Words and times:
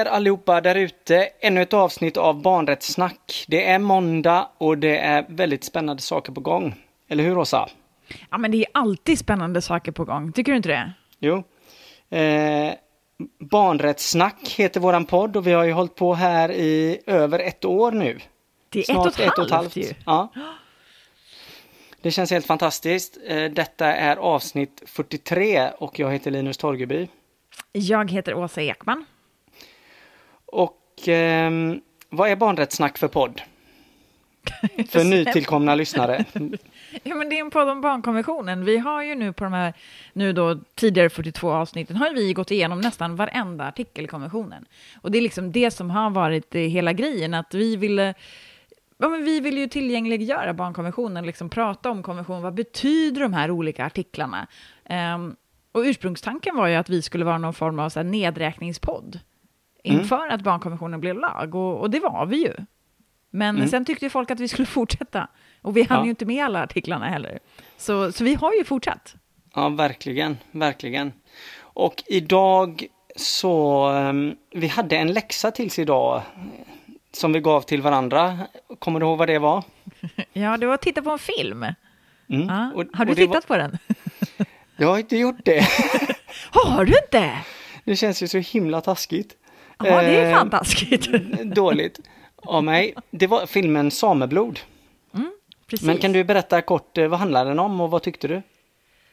er 0.00 0.06
allihopa 0.06 0.60
där 0.60 0.74
ute. 0.74 1.28
Ännu 1.40 1.62
ett 1.62 1.72
avsnitt 1.74 2.16
av 2.16 2.42
Barnrättssnack. 2.42 3.44
Det 3.48 3.66
är 3.66 3.78
måndag 3.78 4.48
och 4.58 4.78
det 4.78 4.98
är 4.98 5.26
väldigt 5.28 5.64
spännande 5.64 6.02
saker 6.02 6.32
på 6.32 6.40
gång. 6.40 6.74
Eller 7.08 7.24
hur, 7.24 7.38
Åsa? 7.38 7.68
Ja, 8.30 8.38
men 8.38 8.50
det 8.50 8.58
är 8.58 8.66
alltid 8.74 9.18
spännande 9.18 9.62
saker 9.62 9.92
på 9.92 10.04
gång. 10.04 10.32
Tycker 10.32 10.52
du 10.52 10.56
inte 10.56 10.68
det? 10.68 10.92
Jo. 11.18 11.42
Eh, 12.18 12.72
Barnrättssnack 13.38 14.48
heter 14.56 14.80
våran 14.80 15.04
podd 15.04 15.36
och 15.36 15.46
vi 15.46 15.52
har 15.52 15.64
ju 15.64 15.72
hållit 15.72 15.94
på 15.94 16.14
här 16.14 16.50
i 16.52 16.98
över 17.06 17.38
ett 17.38 17.64
år 17.64 17.92
nu. 17.92 18.18
Det 18.68 18.78
är 18.78 18.84
Snart 18.84 19.20
ett 19.20 19.38
och 19.38 19.44
ett, 19.44 19.50
halvt, 19.50 19.76
ju. 19.76 19.94
Ja. 20.06 20.32
Det 22.02 22.10
känns 22.10 22.30
helt 22.30 22.46
fantastiskt. 22.46 23.18
Eh, 23.26 23.44
detta 23.44 23.86
är 23.86 24.16
avsnitt 24.16 24.82
43 24.86 25.68
och 25.78 25.98
jag 25.98 26.12
heter 26.12 26.30
Linus 26.30 26.58
Torgeby. 26.58 27.08
Jag 27.72 28.10
heter 28.10 28.34
Åsa 28.34 28.62
Ekman. 28.62 29.04
Och 30.52 31.08
eh, 31.08 31.50
vad 32.10 32.30
är 32.30 32.36
barnrättssnack 32.36 32.98
för 32.98 33.08
podd? 33.08 33.42
för 34.88 35.04
nytillkomna 35.04 35.74
lyssnare. 35.74 36.24
Ja, 37.02 37.14
men 37.14 37.28
det 37.28 37.38
är 37.38 37.40
en 37.40 37.50
podd 37.50 37.68
om 37.68 37.80
barnkonventionen. 37.80 38.64
Vi 38.64 38.78
har 38.78 39.02
ju 39.02 39.14
nu 39.14 39.32
på 39.32 39.44
de 39.44 39.52
här 39.52 39.74
nu 40.12 40.32
då, 40.32 40.58
tidigare 40.74 41.10
42 41.10 41.50
avsnitten 41.50 41.96
har 41.96 42.14
vi 42.14 42.32
gått 42.32 42.50
igenom 42.50 42.80
nästan 42.80 43.16
varenda 43.16 43.64
artikel 43.64 44.04
i 44.04 44.08
konventionen. 44.08 44.66
Och 45.02 45.10
det 45.10 45.18
är 45.18 45.22
liksom 45.22 45.52
det 45.52 45.70
som 45.70 45.90
har 45.90 46.10
varit 46.10 46.54
hela 46.54 46.92
grejen, 46.92 47.34
att 47.34 47.54
vi 47.54 47.76
ville 47.76 48.14
Ja, 49.00 49.08
men 49.08 49.24
vi 49.24 49.40
vill 49.40 49.58
ju 49.58 49.68
tillgängliggöra 49.68 50.54
barnkonventionen, 50.54 51.26
liksom 51.26 51.50
prata 51.50 51.90
om 51.90 52.02
konventionen. 52.02 52.42
Vad 52.42 52.54
betyder 52.54 53.20
de 53.20 53.32
här 53.32 53.50
olika 53.50 53.86
artiklarna? 53.86 54.46
Um, 55.14 55.36
och 55.72 55.80
ursprungstanken 55.80 56.56
var 56.56 56.66
ju 56.66 56.74
att 56.74 56.88
vi 56.88 57.02
skulle 57.02 57.24
vara 57.24 57.38
någon 57.38 57.54
form 57.54 57.78
av 57.78 57.88
så 57.88 58.02
nedräkningspodd 58.02 59.20
inför 59.82 60.22
mm. 60.22 60.34
att 60.34 60.42
barnkonventionen 60.42 61.00
blev 61.00 61.18
lag, 61.18 61.54
och, 61.54 61.80
och, 61.80 61.90
det 61.90 62.00
var 62.00 62.26
vi 62.26 62.36
ju. 62.36 62.54
Men 63.30 63.56
mm. 63.56 63.68
sen 63.68 63.84
tyckte 63.84 64.10
folk 64.10 64.30
att 64.30 64.40
vi 64.40 64.48
skulle 64.48 64.66
fortsätta, 64.78 65.28
och 65.62 65.76
vi 65.76 65.82
hann 65.82 65.98
ja. 65.98 66.04
ju 66.04 66.10
inte 66.10 66.24
med 66.24 66.44
alla 66.44 66.62
artiklarna 66.62 67.08
heller. 67.08 67.38
Så, 67.76 68.12
så 68.12 68.24
vi 68.24 68.34
har 68.34 68.54
ju 68.54 68.64
fortsatt. 68.64 69.14
Ja, 69.54 69.68
verkligen, 69.68 70.38
verkligen. 70.50 71.12
Och 71.60 72.02
idag 72.06 72.86
så, 73.16 73.88
um, 73.90 74.36
vi 74.50 74.66
hade 74.66 74.96
en 74.96 75.12
läxa 75.12 75.50
tills 75.50 75.78
idag 75.78 76.22
som 77.12 77.32
vi 77.32 77.40
gav 77.40 77.60
till 77.60 77.82
varandra. 77.82 78.38
Kommer 78.78 79.00
du 79.00 79.06
ihåg 79.06 79.18
vad 79.18 79.28
det 79.28 79.38
var? 79.38 79.64
Ja, 80.32 80.56
det 80.56 80.66
var 80.66 80.74
att 80.74 80.82
titta 80.82 81.02
på 81.02 81.10
en 81.10 81.18
film. 81.18 81.62
Mm. 81.62 82.48
Ja. 82.48 82.70
Och, 82.74 82.84
har 82.92 83.04
du 83.04 83.14
tittat 83.14 83.48
var... 83.48 83.56
på 83.56 83.56
den? 83.56 83.78
Jag 84.76 84.88
har 84.88 84.98
inte 84.98 85.16
gjort 85.16 85.44
det. 85.44 85.68
Har 86.50 86.84
du 86.84 86.92
inte? 87.04 87.38
Det 87.84 87.96
känns 87.96 88.22
ju 88.22 88.28
så 88.28 88.38
himla 88.38 88.80
taskigt. 88.80 89.36
Ja, 89.78 90.02
det 90.02 90.16
är 90.16 90.34
fan 90.34 90.46
eh, 90.46 90.50
taskigt. 90.50 91.08
Dåligt 91.54 92.00
av 92.36 92.64
mig. 92.64 92.94
Det 93.10 93.26
var 93.26 93.46
filmen 93.46 93.90
Sameblod. 93.90 94.60
Mm. 95.14 95.32
Men 95.82 95.98
kan 95.98 96.12
du 96.12 96.24
berätta 96.24 96.62
kort, 96.62 96.98
eh, 96.98 97.08
vad 97.08 97.18
handlar 97.18 97.44
den 97.44 97.58
om 97.58 97.80
och 97.80 97.90
vad 97.90 98.02
tyckte 98.02 98.28
du? 98.28 98.42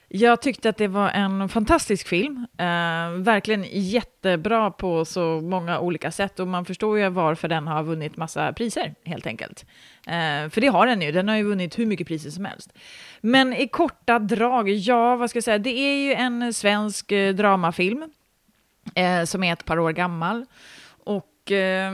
Jag 0.08 0.42
tyckte 0.42 0.70
att 0.70 0.78
det 0.78 0.88
var 0.88 1.10
en 1.10 1.50
fantastisk 1.50 2.08
film. 2.08 2.48
Eh, 2.58 2.66
verkligen 3.18 3.66
jättebra 3.72 4.72
på 4.72 5.06
så 5.06 5.42
många 5.42 5.80
olika 5.80 6.12
sätt 6.12 6.40
och 6.40 6.48
man 6.48 6.66
förstår 6.66 7.00
ju 7.00 7.10
varför 7.10 7.48
den 7.48 7.68
har 7.68 7.84
vunnit 7.84 8.18
massa 8.18 8.54
priser 8.54 8.96
helt 9.06 9.28
enkelt. 9.28 9.66
Eh, 10.08 10.50
för 10.50 10.62
det 10.62 10.68
har 10.68 10.88
den 10.88 11.02
ju, 11.02 11.12
den 11.12 11.28
har 11.28 11.36
ju 11.36 11.44
vunnit 11.44 11.80
hur 11.80 11.86
mycket 11.86 12.08
priser 12.08 12.30
som 12.30 12.46
helst. 12.46 12.74
Men 13.22 13.54
i 13.54 13.68
korta 13.68 14.20
drag, 14.20 14.70
ja 14.70 15.16
vad 15.16 15.30
ska 15.30 15.38
jag 15.38 15.44
säga, 15.44 15.58
det 15.58 15.80
är 15.80 16.06
ju 16.08 16.14
en 16.14 16.54
svensk 16.54 17.12
eh, 17.12 17.34
dramafilm 17.34 18.10
eh, 18.96 19.24
som 19.24 19.44
är 19.44 19.54
ett 19.54 19.66
par 19.66 19.80
år 19.80 19.92
gammal. 19.92 20.46
Och 21.04 21.52
Eh, 21.52 21.92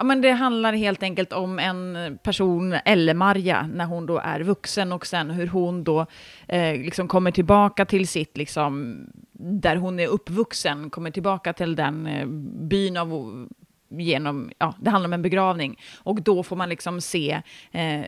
Ja, 0.00 0.04
men 0.04 0.20
det 0.20 0.30
handlar 0.30 0.72
helt 0.72 1.02
enkelt 1.02 1.32
om 1.32 1.58
en 1.58 2.18
person, 2.22 2.72
Elle-Marja, 2.84 3.70
när 3.74 3.84
hon 3.84 4.06
då 4.06 4.18
är 4.18 4.40
vuxen 4.40 4.92
och 4.92 5.06
sen 5.06 5.30
hur 5.30 5.46
hon 5.46 5.84
då 5.84 6.06
eh, 6.48 6.76
liksom 6.76 7.08
kommer 7.08 7.30
tillbaka 7.30 7.84
till 7.84 8.08
sitt, 8.08 8.36
liksom, 8.36 8.96
där 9.32 9.76
hon 9.76 10.00
är 10.00 10.06
uppvuxen, 10.06 10.90
kommer 10.90 11.10
tillbaka 11.10 11.52
till 11.52 11.76
den 11.76 12.06
eh, 12.06 12.26
byn 12.68 12.96
av 12.96 13.48
genom, 13.88 14.50
ja, 14.58 14.74
det 14.80 14.90
handlar 14.90 15.08
om 15.08 15.12
en 15.12 15.22
begravning. 15.22 15.80
Och 15.98 16.22
då 16.22 16.42
får 16.42 16.56
man 16.56 16.68
liksom 16.68 17.00
se 17.00 17.42
eh, 17.72 18.02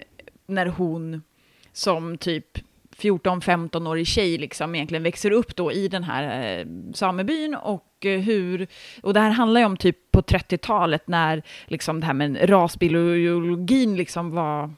när 0.46 0.66
hon 0.66 1.22
som 1.72 2.18
typ 2.18 2.58
14-15-årig 2.96 4.06
tjej 4.06 4.38
liksom 4.38 4.74
egentligen 4.74 5.02
växer 5.02 5.30
upp 5.30 5.56
då 5.56 5.72
i 5.72 5.88
den 5.88 6.04
här 6.04 6.58
eh, 6.58 6.66
samebyn 6.94 7.54
och 7.54 8.06
eh, 8.06 8.20
hur, 8.20 8.66
och 9.02 9.14
det 9.14 9.20
här 9.20 9.30
handlar 9.30 9.60
ju 9.60 9.66
om 9.66 9.76
typ 9.76 10.10
på 10.10 10.20
30-talet 10.20 11.08
när 11.08 11.42
liksom 11.66 12.00
det 12.00 12.06
här 12.06 12.14
med 12.14 12.50
rasbiologin 12.50 13.96
liksom 13.96 14.30
var 14.30 14.70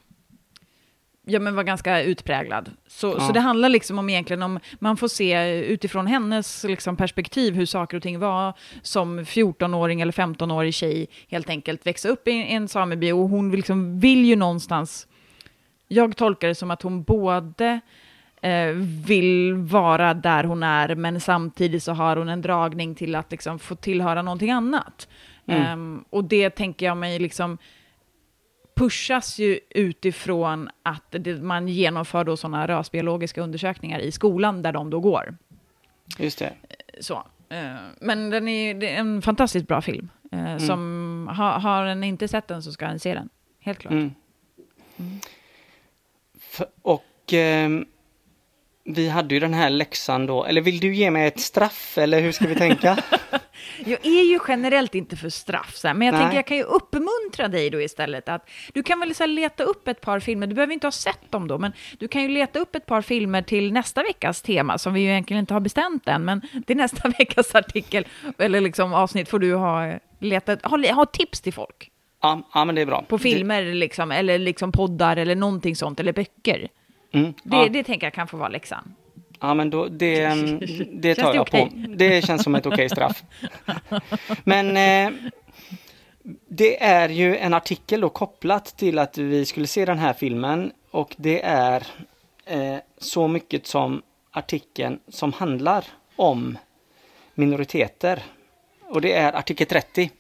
ja, 1.27 1.41
men 1.41 1.55
var 1.55 1.63
ganska 1.63 2.03
utpräglad. 2.03 2.71
Så, 2.87 3.07
ja. 3.07 3.21
så 3.21 3.33
det 3.33 3.41
handlar 3.41 3.69
liksom 3.69 3.99
om 3.99 4.11
egentligen 4.11 4.43
om, 4.43 4.61
man 4.79 4.97
får 4.97 5.09
se 5.09 5.59
utifrån 5.65 6.07
hennes 6.07 6.65
liksom 6.65 6.97
perspektiv 6.97 7.55
hur 7.55 7.67
saker 7.67 7.97
och 7.97 8.03
ting 8.03 8.19
var 8.19 8.55
som 8.83 9.21
14-åring 9.21 10.01
eller 10.01 10.13
15-årig 10.13 10.75
tjej 10.75 11.07
helt 11.29 11.51
enkelt 11.51 11.87
växa 11.87 12.09
upp 12.09 12.29
i 12.29 12.33
en 12.33 12.69
sameby 12.69 13.13
och 13.13 13.29
hon 13.29 13.51
liksom 13.51 14.01
vill 14.01 14.25
ju 14.25 14.37
någonstans, 14.37 15.07
jag 15.94 16.16
tolkar 16.16 16.49
det 16.49 16.55
som 16.55 16.71
att 16.71 16.82
hon 16.82 17.03
både 17.03 17.81
eh, 18.43 18.69
vill 19.06 19.55
vara 19.55 20.15
där 20.15 20.44
hon 20.44 20.62
är, 20.62 20.94
men 20.94 21.21
samtidigt 21.21 21.82
så 21.82 21.93
har 21.93 22.16
hon 22.16 22.28
en 22.28 22.43
dragning 22.43 22.94
till 22.94 23.15
att 23.15 23.31
liksom 23.31 23.59
få 23.59 23.75
tillhöra 23.75 24.22
någonting 24.22 24.50
annat. 24.50 25.09
Mm. 25.47 25.72
Um, 25.72 26.05
och 26.10 26.25
det 26.25 26.50
tänker 26.50 26.87
jag 26.87 26.97
mig 26.97 27.19
liksom 27.19 27.59
pushas 28.77 29.38
ju 29.38 29.59
utifrån 29.71 30.71
att 30.82 31.06
det, 31.10 31.43
man 31.43 31.69
genomför 31.69 32.25
då 32.25 32.37
sådana 32.37 32.69
rasbiologiska 32.69 33.43
undersökningar 33.43 33.99
i 33.99 34.12
skolan 34.12 34.62
där 34.62 34.72
de 34.72 34.91
då 34.91 35.00
går. 35.00 35.37
Just 36.19 36.38
det. 36.38 36.47
Eh, 36.47 36.53
så. 37.00 37.15
Uh, 37.15 37.76
men 38.00 38.31
den 38.31 38.49
är, 38.49 38.84
är 38.84 38.97
en 38.97 39.22
fantastiskt 39.22 39.69
bra 39.69 39.81
film. 39.81 40.09
Uh, 40.32 40.41
mm. 40.41 40.61
Som 40.61 41.31
ha, 41.37 41.59
har 41.59 41.87
en 41.87 42.05
inte 42.05 42.28
sett 42.28 42.49
den 42.49 42.62
så 42.62 42.72
ska 42.72 42.87
en 42.87 42.99
se 42.99 43.15
den. 43.15 43.28
Helt 43.61 43.78
klart. 43.78 43.93
Mm. 43.93 44.15
Och 46.83 47.33
um, 47.33 47.87
vi 48.85 49.09
hade 49.09 49.35
ju 49.35 49.41
den 49.41 49.55
här 49.55 49.71
läxan 49.71 50.27
då, 50.27 50.45
eller 50.45 50.61
vill 50.61 50.81
du 50.81 50.95
ge 50.95 51.11
mig 51.11 51.27
ett 51.27 51.41
straff 51.41 51.99
eller 51.99 52.21
hur 52.21 52.33
ska 52.33 52.47
vi 52.47 52.55
tänka? 52.55 52.99
jag 53.85 54.07
är 54.07 54.25
ju 54.25 54.39
generellt 54.49 54.95
inte 54.95 55.17
för 55.17 55.29
straff, 55.29 55.77
så 55.77 55.87
här, 55.89 55.95
men 55.95 56.07
jag 56.07 56.13
Nej. 56.13 56.23
tänker 56.23 56.37
jag 56.37 56.47
kan 56.47 56.57
ju 56.57 56.63
uppmuntra 56.63 57.49
dig 57.49 57.71
då 57.71 57.81
istället 57.81 58.29
att 58.29 58.49
du 58.75 58.83
kan 58.83 59.01
väl 59.01 59.15
så 59.15 59.23
här, 59.23 59.29
leta 59.29 59.65
upp 59.65 59.89
ett 59.89 60.01
par 60.01 60.21
filmer, 60.21 60.47
du 60.47 60.55
behöver 60.55 60.75
inte 60.75 60.87
ha 60.87 60.93
sett 60.93 61.31
dem 61.31 61.49
då, 61.49 61.59
men 61.59 61.73
du 61.99 62.09
kan 62.09 62.23
ju 62.23 62.29
leta 62.29 62.59
upp 62.59 62.75
ett 62.75 62.87
par 62.87 63.03
filmer 63.03 63.43
till 63.43 63.73
nästa 63.73 64.03
veckas 64.03 64.43
tema 64.43 64.79
som 64.79 64.95
vi 64.95 65.01
ju 65.01 65.09
egentligen 65.09 65.41
inte 65.41 65.55
har 65.55 65.61
bestämt 65.61 66.09
än, 66.09 66.25
men 66.25 66.43
till 66.67 66.77
nästa 66.77 67.09
veckas 67.09 67.55
artikel 67.55 68.07
eller 68.39 68.61
liksom 68.61 68.95
avsnitt 68.95 69.29
får 69.29 69.39
du 69.39 69.55
ha 69.55 69.99
letat, 70.19 70.65
ha, 70.65 70.93
ha 70.93 71.07
tips 71.07 71.41
till 71.41 71.53
folk. 71.53 71.91
Ja, 72.25 72.43
ja, 72.55 72.65
men 72.65 72.75
det 72.75 72.81
är 72.81 72.87
bra. 72.87 73.05
På 73.09 73.19
filmer 73.19 73.62
liksom, 73.62 74.12
eller 74.12 74.39
liksom 74.39 74.73
poddar 74.73 75.17
eller 75.17 75.35
någonting 75.35 75.77
sånt, 75.77 76.01
eller 76.01 76.12
böcker. 76.12 76.69
Mm, 77.12 77.35
det, 77.43 77.56
ja. 77.56 77.69
det 77.69 77.85
tänker 77.85 78.06
jag 78.06 78.15
kan 78.15 78.29
få 78.29 78.37
vara 78.37 78.49
läxan. 78.49 78.94
Ja, 79.41 79.55
men 79.55 79.71
då, 79.71 79.88
det, 79.88 80.29
det 80.93 81.15
tar 81.15 81.35
jag 81.35 81.43
okay? 81.43 81.71
på. 81.71 81.71
Det 81.88 82.25
känns 82.25 82.43
som 82.43 82.55
ett 82.55 82.67
okej 82.67 82.75
okay 82.75 82.88
straff. 82.88 83.23
Men 84.44 84.76
eh, 84.76 85.12
det 86.49 86.82
är 86.82 87.09
ju 87.09 87.37
en 87.37 87.55
artikel 87.55 88.00
då 88.00 88.09
kopplat 88.09 88.76
till 88.76 88.99
att 88.99 89.19
vi 89.19 89.47
skulle 89.47 89.67
se 89.67 89.85
den 89.85 89.99
här 89.99 90.12
filmen 90.12 90.73
och 90.91 91.15
det 91.17 91.43
är 91.44 91.87
eh, 92.44 92.76
så 92.99 93.29
mycket 93.29 93.67
som 93.67 94.03
artikeln 94.31 94.99
som 95.09 95.32
handlar 95.32 95.85
om 96.17 96.59
minoriteter. 97.35 98.23
Och 98.88 99.00
det 99.00 99.12
är 99.12 99.32
artikel 99.32 99.67
30. 99.67 100.11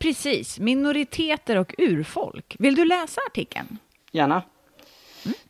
Precis, 0.00 0.58
minoriteter 0.58 1.56
och 1.56 1.74
urfolk. 1.78 2.56
Vill 2.58 2.74
du 2.74 2.84
läsa 2.84 3.20
artikeln? 3.30 3.78
Gärna. 4.12 4.42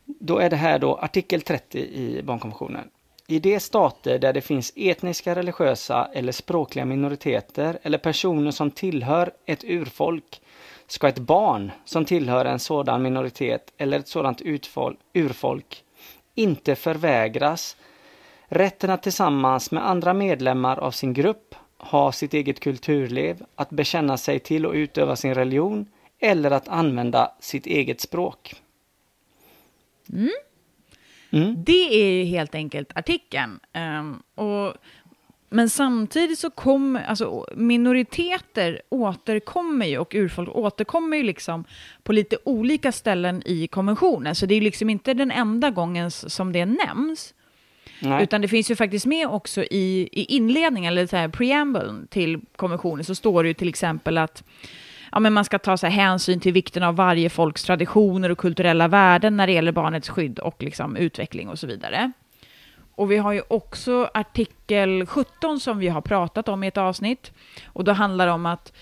Då 0.05 0.37
är 0.37 0.49
det 0.49 0.55
här 0.55 0.79
då 0.79 0.95
artikel 0.95 1.41
30 1.41 1.79
i 1.79 2.21
barnkonventionen. 2.23 2.89
I 3.27 3.39
de 3.39 3.59
stater 3.59 4.19
där 4.19 4.33
det 4.33 4.41
finns 4.41 4.73
etniska, 4.75 5.35
religiösa 5.35 6.09
eller 6.13 6.31
språkliga 6.31 6.85
minoriteter 6.85 7.79
eller 7.83 7.97
personer 7.97 8.51
som 8.51 8.71
tillhör 8.71 9.31
ett 9.45 9.63
urfolk 9.63 10.41
ska 10.87 11.07
ett 11.07 11.19
barn 11.19 11.71
som 11.85 12.05
tillhör 12.05 12.45
en 12.45 12.59
sådan 12.59 13.01
minoritet 13.01 13.73
eller 13.77 13.99
ett 13.99 14.07
sådant 14.07 14.41
urfolk 15.13 15.83
inte 16.35 16.75
förvägras 16.75 17.77
rätten 18.47 18.89
att 18.89 19.03
tillsammans 19.03 19.71
med 19.71 19.89
andra 19.89 20.13
medlemmar 20.13 20.79
av 20.79 20.91
sin 20.91 21.13
grupp 21.13 21.55
ha 21.81 22.11
sitt 22.11 22.33
eget 22.33 22.59
kulturliv, 22.59 23.43
att 23.55 23.69
bekänna 23.69 24.17
sig 24.17 24.39
till 24.39 24.65
och 24.65 24.73
utöva 24.73 25.15
sin 25.15 25.33
religion 25.33 25.85
eller 26.19 26.51
att 26.51 26.67
använda 26.67 27.31
sitt 27.39 27.65
eget 27.65 28.01
språk. 28.01 28.55
Mm. 30.13 30.29
Mm. 31.31 31.63
Det 31.63 32.03
är 32.03 32.11
ju 32.11 32.23
helt 32.23 32.55
enkelt 32.55 32.97
artikeln. 32.97 33.59
Um, 33.73 34.23
och 34.35 34.73
Men 35.53 35.69
samtidigt 35.69 36.39
så 36.39 36.49
kommer, 36.49 37.03
alltså 37.03 37.45
minoriteter 37.55 38.81
återkommer 38.89 39.85
ju 39.85 39.97
och 39.97 40.15
urfolk 40.15 40.49
återkommer 40.55 41.17
ju 41.17 41.23
liksom 41.23 41.65
på 42.03 42.13
lite 42.13 42.37
olika 42.45 42.91
ställen 42.91 43.43
i 43.45 43.67
konventionen. 43.67 44.35
Så 44.35 44.45
det 44.45 44.55
är 44.55 44.61
liksom 44.61 44.89
inte 44.89 45.13
den 45.13 45.31
enda 45.31 45.69
gången 45.69 46.11
som 46.11 46.53
det 46.53 46.65
nämns. 46.65 47.33
Nej. 47.99 48.23
Utan 48.23 48.41
det 48.41 48.47
finns 48.47 48.71
ju 48.71 48.75
faktiskt 48.75 49.05
med 49.05 49.27
också 49.27 49.63
i, 49.63 50.09
i 50.11 50.25
inledningen, 50.35 50.93
eller 50.93 51.07
så 51.07 51.17
här 51.17 51.27
preamblen 51.27 52.07
till 52.07 52.39
konventionen, 52.55 53.03
så 53.03 53.15
står 53.15 53.43
det 53.43 53.47
ju 53.47 53.53
till 53.53 53.69
exempel 53.69 54.17
att 54.17 54.43
ja, 55.11 55.19
men 55.19 55.33
man 55.33 55.45
ska 55.45 55.59
ta 55.59 55.77
så 55.77 55.87
hänsyn 55.87 56.39
till 56.39 56.53
vikten 56.53 56.83
av 56.83 56.95
varje 56.95 57.29
folks 57.29 57.63
traditioner 57.63 58.29
och 58.29 58.37
kulturella 58.37 58.87
värden 58.87 59.37
när 59.37 59.47
det 59.47 59.53
gäller 59.53 59.71
barnets 59.71 60.09
skydd 60.09 60.39
och 60.39 60.63
liksom 60.63 60.95
utveckling 60.95 61.49
och 61.49 61.59
så 61.59 61.67
vidare. 61.67 62.11
Och 62.95 63.11
vi 63.11 63.17
har 63.17 63.33
ju 63.33 63.41
också 63.47 64.09
artikel 64.13 65.05
17 65.05 65.59
som 65.59 65.79
vi 65.79 65.87
har 65.87 66.01
pratat 66.01 66.49
om 66.49 66.63
i 66.63 66.67
ett 66.67 66.77
avsnitt. 66.77 67.31
Och 67.65 67.83
då 67.83 67.91
handlar 67.91 68.25
det 68.25 68.31
om 68.31 68.45
att 68.45 68.73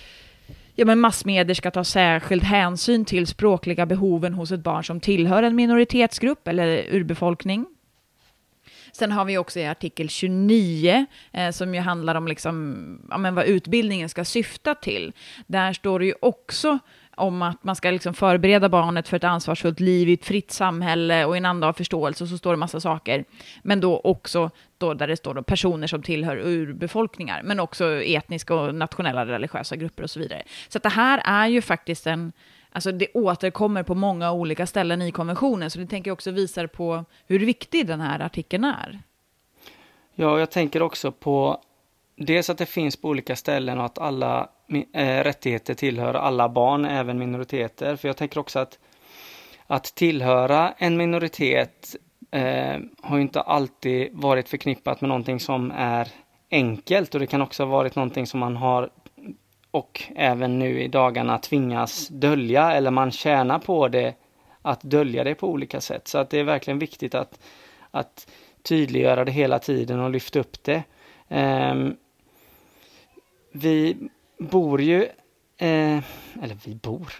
ja, 0.75 0.85
men 0.85 0.99
massmedier 0.99 1.55
ska 1.55 1.71
ta 1.71 1.83
särskild 1.83 2.43
hänsyn 2.43 3.05
till 3.05 3.27
språkliga 3.27 3.85
behoven 3.85 4.33
hos 4.33 4.51
ett 4.51 4.59
barn 4.59 4.83
som 4.83 4.99
tillhör 4.99 5.43
en 5.43 5.55
minoritetsgrupp 5.55 6.47
eller 6.47 6.85
urbefolkning. 6.91 7.65
Sen 8.99 9.11
har 9.11 9.25
vi 9.25 9.37
också 9.37 9.59
i 9.59 9.65
artikel 9.65 10.09
29, 10.09 11.05
eh, 11.31 11.51
som 11.51 11.75
ju 11.75 11.81
handlar 11.81 12.15
om 12.15 12.27
liksom, 12.27 13.07
ja, 13.09 13.17
men 13.17 13.35
vad 13.35 13.45
utbildningen 13.45 14.09
ska 14.09 14.25
syfta 14.25 14.75
till. 14.75 15.13
Där 15.47 15.73
står 15.73 15.99
det 15.99 16.05
ju 16.05 16.13
också 16.21 16.79
om 17.15 17.41
att 17.41 17.63
man 17.63 17.75
ska 17.75 17.91
liksom 17.91 18.13
förbereda 18.13 18.69
barnet 18.69 19.07
för 19.07 19.17
ett 19.17 19.23
ansvarsfullt 19.23 19.79
liv 19.79 20.09
i 20.09 20.13
ett 20.13 20.25
fritt 20.25 20.51
samhälle 20.51 21.25
och 21.25 21.35
i 21.35 21.37
en 21.37 21.45
anda 21.45 21.67
av 21.67 21.73
förståelse, 21.73 22.23
och 22.23 22.29
så 22.29 22.37
står 22.37 22.51
det 22.51 22.57
massa 22.57 22.79
saker. 22.79 23.25
Men 23.63 23.79
då 23.79 24.01
också 24.03 24.49
då 24.77 24.93
där 24.93 25.07
det 25.07 25.17
står 25.17 25.33
då 25.33 25.43
personer 25.43 25.87
som 25.87 26.03
tillhör 26.03 26.37
urbefolkningar, 26.37 27.41
men 27.43 27.59
också 27.59 28.03
etniska 28.03 28.55
och 28.55 28.75
nationella 28.75 29.25
religiösa 29.25 29.75
grupper 29.75 30.03
och 30.03 30.09
så 30.09 30.19
vidare. 30.19 30.43
Så 30.69 30.79
det 30.79 30.89
här 30.89 31.21
är 31.25 31.47
ju 31.47 31.61
faktiskt 31.61 32.07
en, 32.07 32.31
alltså 32.71 32.91
det 32.91 33.07
återkommer 33.13 33.83
på 33.83 33.95
många 33.95 34.31
olika 34.31 34.67
ställen 34.67 35.01
i 35.01 35.11
konventionen, 35.11 35.69
så 35.69 35.79
det 35.79 35.85
tänker 35.85 36.09
jag 36.09 36.15
också 36.15 36.31
visar 36.31 36.67
på 36.67 37.05
hur 37.27 37.39
viktig 37.39 37.87
den 37.87 38.01
här 38.01 38.19
artikeln 38.19 38.63
är. 38.63 38.99
Ja, 40.15 40.39
jag 40.39 40.51
tänker 40.51 40.81
också 40.81 41.11
på 41.11 41.61
dels 42.15 42.49
att 42.49 42.57
det 42.57 42.65
finns 42.65 42.95
på 42.95 43.07
olika 43.07 43.35
ställen 43.35 43.77
och 43.79 43.85
att 43.85 43.97
alla 43.97 44.49
äh, 44.93 45.23
rättigheter 45.23 45.73
tillhör 45.73 46.13
alla 46.13 46.49
barn, 46.49 46.85
även 46.85 47.19
minoriteter. 47.19 47.95
För 47.95 48.07
jag 48.07 48.17
tänker 48.17 48.39
också 48.39 48.59
att 48.59 48.79
att 49.71 49.83
tillhöra 49.83 50.73
en 50.77 50.97
minoritet 50.97 51.95
eh, 52.31 52.77
har 53.01 53.19
inte 53.19 53.41
alltid 53.41 54.09
varit 54.13 54.49
förknippat 54.49 55.01
med 55.01 55.07
någonting 55.07 55.39
som 55.39 55.71
är 55.75 56.07
enkelt 56.51 57.13
och 57.13 57.19
det 57.19 57.27
kan 57.27 57.41
också 57.41 57.63
ha 57.63 57.71
varit 57.71 57.95
någonting 57.95 58.27
som 58.27 58.39
man 58.39 58.55
har 58.55 58.89
och 59.71 60.03
även 60.15 60.59
nu 60.59 60.81
i 60.81 60.87
dagarna 60.87 61.37
tvingas 61.37 62.07
dölja 62.07 62.71
eller 62.71 62.91
man 62.91 63.11
tjänar 63.11 63.59
på 63.59 63.87
det 63.87 64.15
att 64.61 64.81
dölja 64.81 65.23
det 65.23 65.35
på 65.35 65.47
olika 65.47 65.81
sätt. 65.81 66.07
Så 66.07 66.17
att 66.17 66.29
det 66.29 66.39
är 66.39 66.43
verkligen 66.43 66.79
viktigt 66.79 67.15
att, 67.15 67.39
att 67.91 68.31
tydliggöra 68.61 69.25
det 69.25 69.31
hela 69.31 69.59
tiden 69.59 69.99
och 69.99 70.09
lyfta 70.09 70.39
upp 70.39 70.63
det. 70.63 70.83
Um, 71.27 71.97
vi 73.51 73.97
bor 74.37 74.81
ju, 74.81 75.03
eh, 75.57 75.99
eller 76.41 76.57
vi 76.65 76.75
bor, 76.75 77.13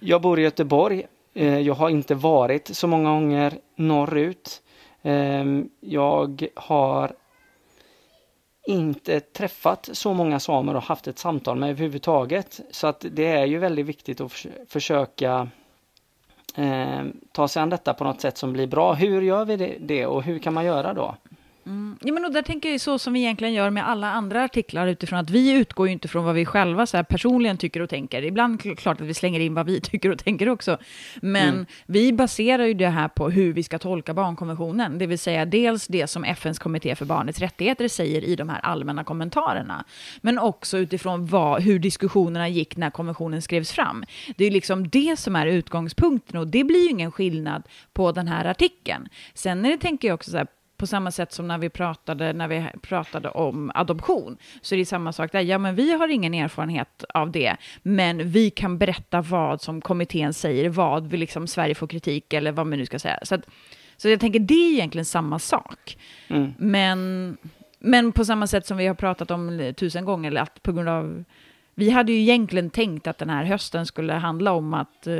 jag 0.00 0.22
bor 0.22 0.38
i 0.38 0.42
Göteborg. 0.42 1.06
Eh, 1.34 1.58
jag 1.58 1.74
har 1.74 1.90
inte 1.90 2.14
varit 2.14 2.76
så 2.76 2.86
många 2.86 3.10
gånger 3.10 3.58
norrut. 3.76 4.62
Ehm, 5.02 5.68
jag 5.80 6.46
har 6.54 7.12
inte 8.66 9.20
träffat 9.20 9.88
så 9.92 10.14
många 10.14 10.40
samer 10.40 10.76
och 10.76 10.82
haft 10.82 11.06
ett 11.06 11.18
samtal 11.18 11.58
med 11.58 11.70
överhuvudtaget. 11.70 12.60
Så 12.70 12.86
att 12.86 13.04
det 13.10 13.26
är 13.26 13.44
ju 13.44 13.58
väldigt 13.58 13.86
viktigt 13.86 14.20
att 14.20 14.32
försöka 14.68 15.48
eh, 16.54 17.04
ta 17.32 17.48
sig 17.48 17.62
an 17.62 17.70
detta 17.70 17.94
på 17.94 18.04
något 18.04 18.20
sätt 18.20 18.38
som 18.38 18.52
blir 18.52 18.66
bra. 18.66 18.92
Hur 18.94 19.22
gör 19.22 19.44
vi 19.44 19.76
det 19.80 20.06
och 20.06 20.22
hur 20.22 20.38
kan 20.38 20.54
man 20.54 20.64
göra 20.64 20.94
då? 20.94 21.14
Mm. 21.66 21.98
Ja, 22.00 22.12
men 22.12 22.24
och 22.24 22.32
där 22.32 22.42
tänker 22.42 22.70
jag 22.70 22.80
så 22.80 22.98
som 22.98 23.12
vi 23.12 23.20
egentligen 23.20 23.54
gör 23.54 23.70
med 23.70 23.88
alla 23.88 24.10
andra 24.10 24.44
artiklar 24.44 24.86
utifrån 24.86 25.18
att 25.18 25.30
vi 25.30 25.52
utgår 25.52 25.86
ju 25.86 25.92
inte 25.92 26.08
från 26.08 26.24
vad 26.24 26.34
vi 26.34 26.44
själva 26.44 26.86
så 26.86 26.96
här, 26.96 27.04
personligen 27.04 27.56
tycker 27.56 27.80
och 27.80 27.90
tänker. 27.90 28.22
Ibland 28.22 28.78
klart 28.78 29.00
att 29.00 29.06
vi 29.06 29.14
slänger 29.14 29.40
in 29.40 29.54
vad 29.54 29.66
vi 29.66 29.80
tycker 29.80 30.10
och 30.10 30.18
tänker 30.18 30.48
också. 30.48 30.78
Men 31.20 31.54
mm. 31.54 31.66
vi 31.86 32.12
baserar 32.12 32.64
ju 32.64 32.74
det 32.74 32.88
här 32.88 33.08
på 33.08 33.30
hur 33.30 33.52
vi 33.52 33.62
ska 33.62 33.78
tolka 33.78 34.14
barnkonventionen. 34.14 34.98
Det 34.98 35.06
vill 35.06 35.18
säga 35.18 35.44
dels 35.44 35.86
det 35.86 36.06
som 36.06 36.24
FNs 36.24 36.58
kommitté 36.58 36.94
för 36.94 37.04
barnets 37.04 37.38
rättigheter 37.38 37.88
säger 37.88 38.24
i 38.24 38.36
de 38.36 38.48
här 38.48 38.60
allmänna 38.60 39.04
kommentarerna. 39.04 39.84
Men 40.20 40.38
också 40.38 40.78
utifrån 40.78 41.26
vad, 41.26 41.62
hur 41.62 41.78
diskussionerna 41.78 42.48
gick 42.48 42.76
när 42.76 42.90
konventionen 42.90 43.42
skrevs 43.42 43.72
fram. 43.72 44.04
Det 44.36 44.44
är 44.44 44.50
liksom 44.50 44.88
det 44.88 45.18
som 45.18 45.36
är 45.36 45.46
utgångspunkten 45.46 46.40
och 46.40 46.46
det 46.46 46.64
blir 46.64 46.84
ju 46.84 46.90
ingen 46.90 47.12
skillnad 47.12 47.62
på 47.92 48.12
den 48.12 48.28
här 48.28 48.44
artikeln. 48.44 49.08
Sen 49.34 49.64
är 49.64 49.70
det, 49.70 49.78
tänker 49.78 50.08
jag 50.08 50.14
också 50.14 50.30
så 50.30 50.36
här, 50.36 50.46
på 50.76 50.86
samma 50.86 51.10
sätt 51.10 51.32
som 51.32 51.48
när 51.48 51.58
vi 51.58 51.68
pratade, 51.68 52.32
när 52.32 52.48
vi 52.48 52.66
pratade 52.82 53.28
om 53.28 53.72
adoption, 53.74 54.36
så 54.60 54.74
är 54.74 54.78
det 54.78 54.86
samma 54.86 55.12
sak 55.12 55.32
där. 55.32 55.40
Ja, 55.40 55.58
men 55.58 55.74
vi 55.74 55.92
har 55.92 56.08
ingen 56.08 56.34
erfarenhet 56.34 57.04
av 57.14 57.30
det, 57.30 57.56
men 57.82 58.30
vi 58.30 58.50
kan 58.50 58.78
berätta 58.78 59.20
vad 59.20 59.60
som 59.60 59.80
kommittén 59.80 60.34
säger, 60.34 60.68
vad 60.68 61.06
vi 61.06 61.16
liksom 61.16 61.46
Sverige 61.46 61.74
får 61.74 61.86
kritik 61.86 62.32
eller 62.32 62.52
vad 62.52 62.66
man 62.66 62.78
nu 62.78 62.86
ska 62.86 62.98
säga. 62.98 63.18
Så, 63.22 63.34
att, 63.34 63.46
så 63.96 64.08
jag 64.08 64.20
tänker 64.20 64.40
det 64.40 64.54
är 64.54 64.72
egentligen 64.72 65.04
samma 65.04 65.38
sak. 65.38 65.98
Mm. 66.28 66.54
Men, 66.58 67.36
men 67.78 68.12
på 68.12 68.24
samma 68.24 68.46
sätt 68.46 68.66
som 68.66 68.76
vi 68.76 68.86
har 68.86 68.94
pratat 68.94 69.30
om 69.30 69.72
tusen 69.76 70.04
gånger, 70.04 70.36
att 70.36 70.62
på 70.62 70.72
grund 70.72 70.88
av 70.88 71.24
vi 71.78 71.90
hade 71.90 72.12
ju 72.12 72.18
egentligen 72.18 72.70
tänkt 72.70 73.06
att 73.06 73.18
den 73.18 73.30
här 73.30 73.44
hösten 73.44 73.86
skulle 73.86 74.12
handla 74.12 74.52
om 74.52 74.74
att, 74.74 75.06
eh, 75.06 75.14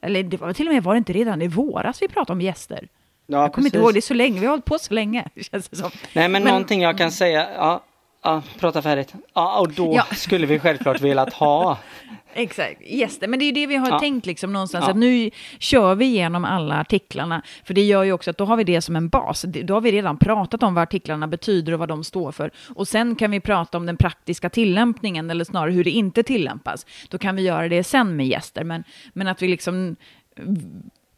eller 0.00 0.22
det 0.22 0.36
var 0.36 0.52
till 0.52 0.68
och 0.68 0.74
med 0.74 0.82
var 0.82 0.94
det 0.94 0.98
inte 0.98 1.12
redan 1.12 1.42
i 1.42 1.48
våras 1.48 2.02
vi 2.02 2.08
pratade 2.08 2.32
om 2.32 2.40
gäster? 2.40 2.88
Ja, 3.30 3.42
jag 3.42 3.52
kommer 3.52 3.68
inte 3.68 3.78
ihåg, 3.78 3.94
det 3.94 3.98
är 3.98 4.00
så 4.00 4.14
länge, 4.14 4.40
vi 4.40 4.46
har 4.46 4.50
hållit 4.50 4.64
på 4.64 4.78
så 4.78 4.94
länge. 4.94 5.28
Känns 5.50 5.68
det 5.68 5.76
som. 5.76 5.90
Nej 6.12 6.28
men, 6.28 6.32
men 6.32 6.42
någonting 6.42 6.82
jag 6.82 6.98
kan 6.98 7.12
säga, 7.12 7.48
ja, 7.56 7.84
ja 8.22 8.42
prata 8.58 8.82
färdigt. 8.82 9.14
Ja, 9.34 9.60
och 9.60 9.72
då 9.72 9.94
ja. 9.96 10.06
skulle 10.14 10.46
vi 10.46 10.58
självklart 10.58 11.00
velat 11.00 11.32
ha 11.32 11.78
Exakt, 12.34 12.80
gäster. 12.86 13.28
Men 13.28 13.38
det 13.38 13.44
är 13.44 13.46
ju 13.46 13.52
det 13.52 13.66
vi 13.66 13.76
har 13.76 13.88
ja. 13.88 13.98
tänkt 13.98 14.26
liksom 14.26 14.52
någonstans, 14.52 14.88
att 14.88 14.96
nu 14.96 15.30
kör 15.58 15.94
vi 15.94 16.04
igenom 16.04 16.44
alla 16.44 16.80
artiklarna. 16.80 17.42
För 17.64 17.74
det 17.74 17.82
gör 17.82 18.02
ju 18.02 18.12
också 18.12 18.30
att 18.30 18.38
då 18.38 18.44
har 18.44 18.56
vi 18.56 18.64
det 18.64 18.80
som 18.80 18.96
en 18.96 19.08
bas. 19.08 19.42
Då 19.42 19.74
har 19.74 19.80
vi 19.80 19.92
redan 19.92 20.18
pratat 20.18 20.62
om 20.62 20.74
vad 20.74 20.82
artiklarna 20.82 21.28
betyder 21.28 21.72
och 21.72 21.78
vad 21.78 21.88
de 21.88 22.04
står 22.04 22.32
för. 22.32 22.50
Och 22.74 22.88
sen 22.88 23.16
kan 23.16 23.30
vi 23.30 23.40
prata 23.40 23.78
om 23.78 23.86
den 23.86 23.96
praktiska 23.96 24.50
tillämpningen, 24.50 25.30
eller 25.30 25.44
snarare 25.44 25.70
hur 25.70 25.84
det 25.84 25.90
inte 25.90 26.22
tillämpas. 26.22 26.86
Då 27.08 27.18
kan 27.18 27.36
vi 27.36 27.42
göra 27.42 27.68
det 27.68 27.84
sen 27.84 28.16
med 28.16 28.26
gäster. 28.26 28.64
Men, 28.64 28.84
men 29.12 29.28
att 29.28 29.42
vi 29.42 29.48
liksom 29.48 29.96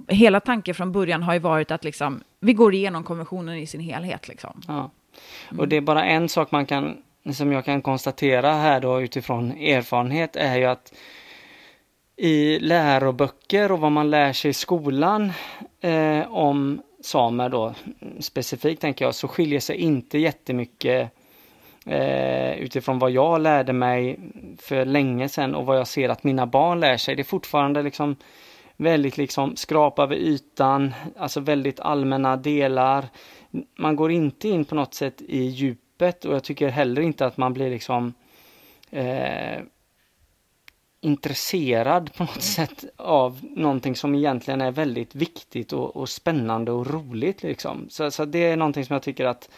hela 0.08 0.40
tanken 0.40 0.74
från 0.74 0.92
början 0.92 1.22
har 1.22 1.32
ju 1.32 1.38
varit 1.38 1.70
att 1.70 1.84
liksom, 1.84 2.22
vi 2.40 2.52
går 2.52 2.74
igenom 2.74 3.04
konventionen 3.04 3.56
i 3.56 3.66
sin 3.66 3.80
helhet. 3.80 4.28
Liksom. 4.28 4.62
Ja. 4.68 4.90
Och 5.58 5.68
det 5.68 5.76
är 5.76 5.80
bara 5.80 6.04
en 6.04 6.28
sak 6.28 6.50
man 6.50 6.66
kan, 6.66 6.96
som 7.32 7.52
jag 7.52 7.64
kan 7.64 7.82
konstatera 7.82 8.52
här 8.52 8.80
då 8.80 9.02
utifrån 9.02 9.50
erfarenhet 9.50 10.36
är 10.36 10.56
ju 10.56 10.64
att 10.64 10.92
i 12.16 12.58
läroböcker 12.58 13.72
och 13.72 13.80
vad 13.80 13.92
man 13.92 14.10
lär 14.10 14.32
sig 14.32 14.50
i 14.50 14.54
skolan 14.54 15.32
eh, 15.80 16.32
om 16.32 16.82
samer 17.00 17.48
då 17.48 17.74
specifikt 18.20 18.80
tänker 18.80 19.04
jag 19.04 19.14
så 19.14 19.28
skiljer 19.28 19.60
sig 19.60 19.76
inte 19.76 20.18
jättemycket 20.18 21.10
eh, 21.86 22.52
utifrån 22.52 22.98
vad 22.98 23.10
jag 23.10 23.40
lärde 23.40 23.72
mig 23.72 24.18
för 24.58 24.84
länge 24.84 25.28
sedan 25.28 25.54
och 25.54 25.66
vad 25.66 25.78
jag 25.78 25.86
ser 25.86 26.08
att 26.08 26.24
mina 26.24 26.46
barn 26.46 26.80
lär 26.80 26.96
sig. 26.96 27.16
Det 27.16 27.22
är 27.22 27.24
fortfarande 27.24 27.82
liksom 27.82 28.16
väldigt 28.76 29.16
liksom 29.16 29.56
skrapa 29.56 30.02
över 30.02 30.16
ytan, 30.16 30.94
alltså 31.16 31.40
väldigt 31.40 31.80
allmänna 31.80 32.36
delar. 32.36 33.08
Man 33.78 33.96
går 33.96 34.12
inte 34.12 34.48
in 34.48 34.64
på 34.64 34.74
något 34.74 34.94
sätt 34.94 35.22
i 35.22 35.42
djupet 35.42 36.24
och 36.24 36.34
jag 36.34 36.44
tycker 36.44 36.68
heller 36.68 37.02
inte 37.02 37.26
att 37.26 37.36
man 37.36 37.52
blir 37.52 37.70
liksom 37.70 38.14
eh, 38.90 39.60
intresserad 41.00 42.14
på 42.14 42.22
något 42.22 42.30
mm. 42.30 42.40
sätt 42.40 42.84
av 42.96 43.38
någonting 43.42 43.96
som 43.96 44.14
egentligen 44.14 44.60
är 44.60 44.70
väldigt 44.70 45.14
viktigt 45.14 45.72
och, 45.72 45.96
och 45.96 46.08
spännande 46.08 46.72
och 46.72 46.86
roligt 46.86 47.42
liksom. 47.42 47.86
Så, 47.90 48.10
så, 48.10 48.24
det 48.24 48.38
är 48.38 48.56
någonting 48.56 48.84
som 48.84 48.94
jag 48.94 49.02
tycker 49.02 49.24
att 49.24 49.50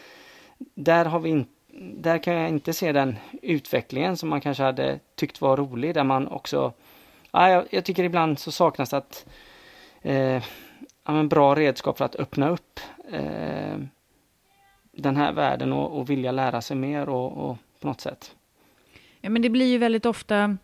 där 0.75 1.05
har 1.05 1.21
vi 1.21 1.31
inte 1.31 1.51
där 1.79 2.19
kan 2.19 2.35
jag 2.35 2.49
inte 2.49 2.73
se 2.73 2.93
den 2.93 3.17
utvecklingen 3.43 4.17
som 4.17 4.29
man 4.29 4.41
kanske 4.41 4.63
hade 4.63 4.99
tyckt 5.15 5.41
var 5.41 5.57
rolig, 5.57 5.95
där 5.95 6.05
man 6.05 6.29
också 6.29 6.73
ja, 7.35 7.51
jag, 7.51 7.65
jag 7.71 7.85
tycker 7.85 8.05
ibland 8.05 8.39
så 8.39 8.53
saknas 8.53 8.93
att 8.95 9.27
eh, 10.03 10.43
ja, 11.05 11.23
bra 11.23 11.55
redskap 11.55 11.99
för 11.99 12.05
att 12.05 12.17
öppna 12.17 12.49
upp 12.49 12.81
eh, 13.13 13.79
den 14.93 15.17
här 15.17 15.33
världen 15.33 15.73
och, 15.73 15.99
och 15.99 16.11
vilja 16.11 16.33
lära 16.33 16.61
sig 16.61 16.77
mer 16.77 17.09
och, 17.09 17.51
och, 17.51 17.57
på 17.81 17.87
något 17.87 18.01
sätt. 18.01 18.37
Ja, 19.21 19.31
men 19.31 19.43
det 19.43 19.51
blir 19.51 19.67
ju 19.67 19.79
väldigt 19.79 20.07
ofta 20.07 20.57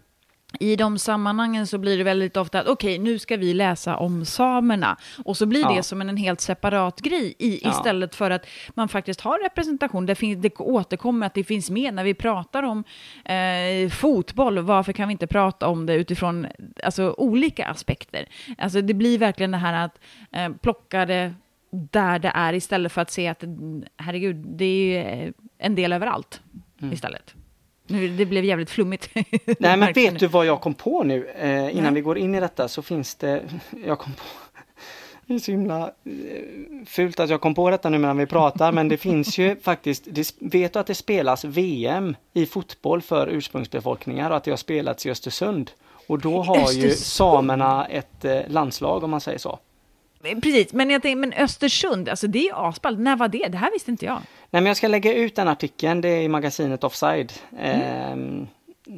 i 0.58 0.76
de 0.76 0.98
sammanhangen 0.98 1.66
så 1.66 1.78
blir 1.78 1.98
det 1.98 2.04
väldigt 2.04 2.36
ofta 2.36 2.60
att 2.60 2.68
okej, 2.68 2.94
okay, 2.94 3.04
nu 3.04 3.18
ska 3.18 3.36
vi 3.36 3.54
läsa 3.54 3.96
om 3.96 4.24
samerna. 4.24 4.96
Och 5.24 5.36
så 5.36 5.46
blir 5.46 5.60
ja. 5.60 5.72
det 5.74 5.82
som 5.82 6.00
en, 6.00 6.08
en 6.08 6.16
helt 6.16 6.40
separat 6.40 7.00
grej 7.00 7.34
i, 7.38 7.60
ja. 7.62 7.70
istället 7.70 8.14
för 8.14 8.30
att 8.30 8.46
man 8.74 8.88
faktiskt 8.88 9.20
har 9.20 9.38
representation. 9.44 10.06
Det, 10.06 10.14
finns, 10.14 10.42
det 10.42 10.56
återkommer 10.56 11.26
att 11.26 11.34
det 11.34 11.44
finns 11.44 11.70
med 11.70 11.94
när 11.94 12.04
vi 12.04 12.14
pratar 12.14 12.62
om 12.62 12.84
eh, 13.24 13.90
fotboll. 13.90 14.58
Varför 14.58 14.92
kan 14.92 15.08
vi 15.08 15.12
inte 15.12 15.26
prata 15.26 15.68
om 15.68 15.86
det 15.86 15.94
utifrån 15.94 16.46
alltså, 16.84 17.14
olika 17.18 17.66
aspekter? 17.66 18.28
Alltså 18.58 18.80
det 18.80 18.94
blir 18.94 19.18
verkligen 19.18 19.50
det 19.50 19.58
här 19.58 19.84
att 19.84 19.98
eh, 20.32 20.48
plocka 20.62 21.06
det 21.06 21.34
där 21.72 22.18
det 22.18 22.32
är 22.34 22.52
istället 22.52 22.92
för 22.92 23.00
att 23.00 23.10
se 23.10 23.28
att 23.28 23.44
herregud, 23.96 24.36
det 24.36 24.96
är 24.96 25.32
en 25.58 25.74
del 25.74 25.92
överallt 25.92 26.40
mm. 26.80 26.92
istället. 26.92 27.34
Nu, 27.90 28.08
det 28.08 28.26
blev 28.26 28.44
jävligt 28.44 28.70
flummigt. 28.70 29.10
Nej 29.58 29.76
men 29.76 29.92
vet 29.92 30.18
du 30.18 30.26
vad 30.26 30.46
jag 30.46 30.60
kom 30.60 30.74
på 30.74 31.02
nu? 31.02 31.26
Eh, 31.26 31.76
innan 31.76 31.82
Nej. 31.82 31.92
vi 31.94 32.00
går 32.00 32.18
in 32.18 32.34
i 32.34 32.40
detta 32.40 32.68
så 32.68 32.82
finns 32.82 33.14
det, 33.14 33.42
jag 33.86 33.98
kom 33.98 34.12
på, 34.12 34.22
det 35.26 35.34
är 35.34 35.38
så 35.38 35.50
himla 35.50 35.82
eh, 35.86 35.90
fult 36.86 37.20
att 37.20 37.30
jag 37.30 37.40
kom 37.40 37.54
på 37.54 37.70
detta 37.70 37.88
nu 37.90 37.98
medan 37.98 38.18
vi 38.18 38.26
pratar 38.26 38.72
men 38.72 38.88
det 38.88 38.96
finns 38.96 39.38
ju 39.38 39.56
faktiskt, 39.56 40.04
det, 40.10 40.34
vet 40.38 40.72
du 40.72 40.78
att 40.78 40.86
det 40.86 40.94
spelas 40.94 41.44
VM 41.44 42.16
i 42.32 42.46
fotboll 42.46 43.02
för 43.02 43.26
ursprungsbefolkningar 43.26 44.30
och 44.30 44.36
att 44.36 44.44
det 44.44 44.50
har 44.50 44.56
spelats 44.56 45.06
i 45.06 45.10
Östersund? 45.10 45.70
Och 46.06 46.18
då 46.18 46.42
har 46.42 46.58
Östersund. 46.58 46.84
ju 46.84 46.90
samerna 46.90 47.86
ett 47.86 48.24
eh, 48.24 48.40
landslag 48.48 49.04
om 49.04 49.10
man 49.10 49.20
säger 49.20 49.38
så. 49.38 49.58
Precis, 50.22 50.72
men 50.72 50.90
jag 50.90 51.02
tänkte, 51.02 51.20
men 51.20 51.32
Östersund, 51.32 52.08
alltså 52.08 52.26
det 52.26 52.38
är 52.38 52.44
ju 52.44 52.54
asballt. 52.54 52.98
När 52.98 53.16
var 53.16 53.28
det? 53.28 53.48
Det 53.48 53.58
här 53.58 53.72
visste 53.72 53.90
inte 53.90 54.04
jag. 54.04 54.20
Nej, 54.50 54.62
men 54.62 54.66
jag 54.66 54.76
ska 54.76 54.88
lägga 54.88 55.14
ut 55.14 55.36
den 55.36 55.48
artikeln, 55.48 56.00
det 56.00 56.08
är 56.08 56.22
i 56.22 56.28
magasinet 56.28 56.84
Offside. 56.84 57.32
Mm. 57.58 58.40
Eh, 58.40 58.46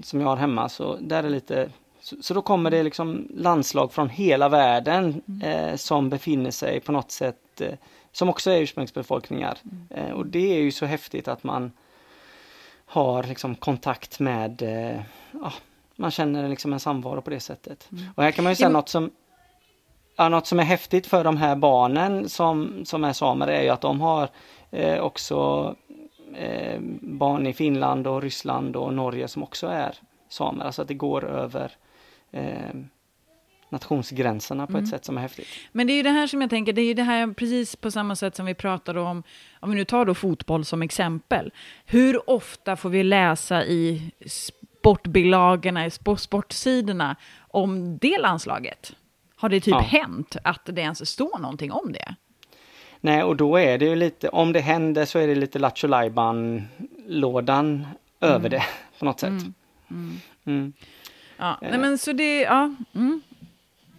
som 0.03 0.21
jag 0.21 0.29
har 0.29 0.37
hemma, 0.37 0.69
så 0.69 0.97
där 1.01 1.25
är 1.25 1.31
lite 1.31 1.71
så, 2.01 2.17
så, 2.21 2.35
då 2.35 2.43
kommer 2.43 2.71
det 2.71 2.83
liksom 2.83 3.29
landslag 3.35 3.93
från 3.93 4.09
hela 4.09 4.49
världen 4.49 5.23
mm. 5.29 5.43
eh, 5.43 5.77
som 5.77 6.11
befinner 6.11 6.51
sig 6.51 6.81
på 6.81 6.93
något 6.93 7.11
sätt, 7.11 7.61
eh, 7.61 7.75
som 8.13 8.29
också 8.29 8.51
är 8.51 8.61
ursprungsbefolkningar. 8.61 9.59
Mm. 9.65 10.07
Eh, 10.09 10.13
och 10.13 10.27
det 10.27 10.57
är 10.57 10.61
ju 10.61 10.73
så 10.73 10.87
häftigt 10.87 11.29
att 11.29 11.45
man 11.45 11.73
har 12.87 13.23
liksom 13.23 13.55
kontakt 13.55 14.21
med, 14.21 14.63
eh, 14.63 15.01
ja, 15.33 15.53
man 15.97 16.11
känner 16.11 16.49
liksom 16.49 16.73
en 16.73 16.81
samvaro 16.81 17.23
på 17.23 17.31
det 17.31 17.41
sättet. 17.41 17.89
Mm. 17.93 18.05
Och 18.15 18.23
här 18.23 18.31
kan 18.31 18.45
man 18.45 18.53
ju 18.53 18.57
säga 18.57 18.69
ja, 18.69 18.73
något 18.73 18.89
som 18.89 19.11
Ja, 20.23 20.29
något 20.29 20.47
som 20.47 20.61
är 20.61 20.65
häftigt 20.65 21.07
för 21.07 21.25
de 21.25 21.37
här 21.37 21.57
barnen 21.57 22.29
som, 22.29 22.85
som 22.85 23.05
är 23.05 23.13
samer 23.13 23.49
är 23.49 23.63
ju 23.63 23.69
att 23.69 23.81
de 23.81 24.01
har 24.01 24.29
eh, 24.71 25.01
också 25.01 25.75
eh, 26.35 26.81
barn 27.01 27.47
i 27.47 27.53
Finland 27.53 28.07
och 28.07 28.23
Ryssland 28.23 28.77
och 28.77 28.95
Norge 28.95 29.29
som 29.29 29.43
också 29.43 29.67
är 29.67 29.95
samer. 30.29 30.65
Alltså 30.65 30.83
att 30.83 30.89
det 30.89 30.95
går 30.95 31.25
över 31.25 31.73
eh, 32.33 32.75
nationsgränserna 33.69 34.67
på 34.67 34.73
mm. 34.73 34.85
ett 34.85 34.91
sätt 34.91 35.05
som 35.05 35.17
är 35.17 35.23
häftigt. 35.23 35.49
Men 35.73 35.87
det 35.87 35.93
är 35.93 35.97
ju 35.97 36.03
det 36.03 36.11
här 36.11 36.27
som 36.27 36.41
jag 36.41 36.51
tänker, 36.51 36.73
det 36.73 36.83
är 36.83 36.87
ju 36.87 36.95
det 36.95 37.03
här 37.03 37.35
precis 37.35 37.77
på 37.77 37.91
samma 37.91 38.17
sätt 38.17 38.37
som 38.37 38.47
vi 38.47 38.55
pratade 38.55 39.01
om, 39.01 39.23
om 39.61 39.71
vi 39.71 39.77
nu 39.77 39.85
tar 39.85 40.05
då 40.05 40.15
fotboll 40.15 40.65
som 40.65 40.83
exempel. 40.83 41.53
Hur 41.87 42.31
ofta 42.31 42.77
får 42.77 42.91
vi 42.91 43.03
läsa 43.03 43.65
i 43.65 44.13
sportbilagorna, 44.27 45.87
i 45.87 45.91
sportsidorna 45.91 47.17
om 47.49 47.99
det 47.99 48.19
landslaget? 48.19 48.97
Har 49.43 49.49
det 49.49 49.61
typ 49.61 49.73
ja. 49.73 49.81
hänt 49.81 50.37
att 50.45 50.61
det 50.65 50.81
ens 50.81 51.11
står 51.11 51.39
någonting 51.39 51.73
om 51.73 51.93
det? 51.93 52.15
Nej, 53.01 53.23
och 53.23 53.37
då 53.37 53.57
är 53.57 53.79
det 53.79 53.85
ju 53.85 53.97
lite, 53.97 54.29
om 54.29 54.53
det 54.53 54.61
händer 54.61 55.05
så 55.05 55.19
är 55.19 55.27
det 55.27 55.35
lite 55.35 55.59
Lattjo 55.59 55.89
lådan 57.07 57.67
mm. 57.67 57.87
över 58.21 58.49
det 58.49 58.63
på 58.99 59.05
något 59.05 59.21
sätt. 59.21 59.29
Mm. 59.29 59.55
Mm. 59.91 60.21
mm. 60.45 60.73
Ja, 61.37 61.59
nej 61.63 61.79
men 61.79 61.99
så 61.99 62.13
det, 62.13 62.41
ja. 62.41 62.75
Mm. 62.95 63.21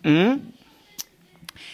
Mm. 0.03 0.39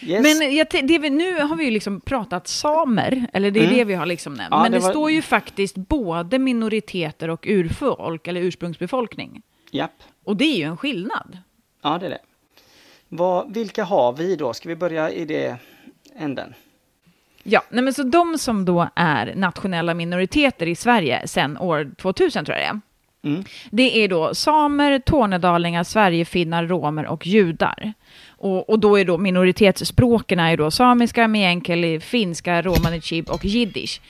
Yes. 0.02 0.22
Men 0.22 0.56
jag, 0.56 0.66
det 0.70 0.98
vi, 0.98 1.10
nu 1.10 1.40
har 1.40 1.56
vi 1.56 1.64
ju 1.64 1.70
liksom 1.70 2.00
pratat 2.00 2.48
samer, 2.48 3.26
eller 3.32 3.50
det 3.50 3.64
är 3.64 3.70
det 3.70 3.84
vi 3.84 3.94
har 3.94 4.06
liksom 4.06 4.34
nämnt. 4.34 4.50
Ja, 4.50 4.62
men 4.62 4.72
det, 4.72 4.78
det 4.78 4.84
var... 4.84 4.90
står 4.90 5.10
ju 5.10 5.22
faktiskt 5.22 5.76
både 5.76 6.38
minoriteter 6.38 7.30
och 7.30 7.46
urfolk, 7.46 8.26
eller 8.26 8.40
ursprungsbefolkning. 8.40 9.42
Japp. 9.70 10.02
Och 10.24 10.36
det 10.36 10.44
är 10.44 10.56
ju 10.56 10.64
en 10.64 10.76
skillnad. 10.76 11.38
Ja, 11.82 11.98
det 11.98 12.06
är 12.06 12.10
det. 12.10 12.20
Vad, 13.12 13.54
vilka 13.54 13.84
har 13.84 14.12
vi 14.12 14.36
då? 14.36 14.52
Ska 14.52 14.68
vi 14.68 14.76
börja 14.76 15.10
i 15.10 15.24
det 15.24 15.56
änden? 16.16 16.54
Ja, 17.42 17.62
nej 17.68 17.84
men 17.84 17.94
så 17.94 18.02
de 18.02 18.38
som 18.38 18.64
då 18.64 18.88
är 18.94 19.34
nationella 19.34 19.94
minoriteter 19.94 20.66
i 20.66 20.74
Sverige 20.74 21.26
sedan 21.26 21.58
år 21.58 21.90
2000 21.98 22.44
tror 22.44 22.58
jag 22.58 22.64
det 22.64 22.68
är. 22.68 22.80
Mm. 23.22 23.44
Det 23.70 24.04
är 24.04 24.08
då 24.08 24.34
samer, 24.34 24.98
tornedalingar, 24.98 25.84
sverigefinnar, 25.84 26.66
romer 26.66 27.06
och 27.06 27.26
judar. 27.26 27.92
Och, 28.28 28.70
och 28.70 28.78
då 28.78 28.98
är 28.98 29.04
då 29.04 29.18
minoritetsspråken 29.18 30.40
är 30.40 30.56
då 30.56 30.70
samiska, 30.70 31.28
meänkieli, 31.28 32.00
finska, 32.00 32.62
romani 32.62 33.00
chib 33.00 33.30
och 33.30 33.44
jiddisch 33.44 34.00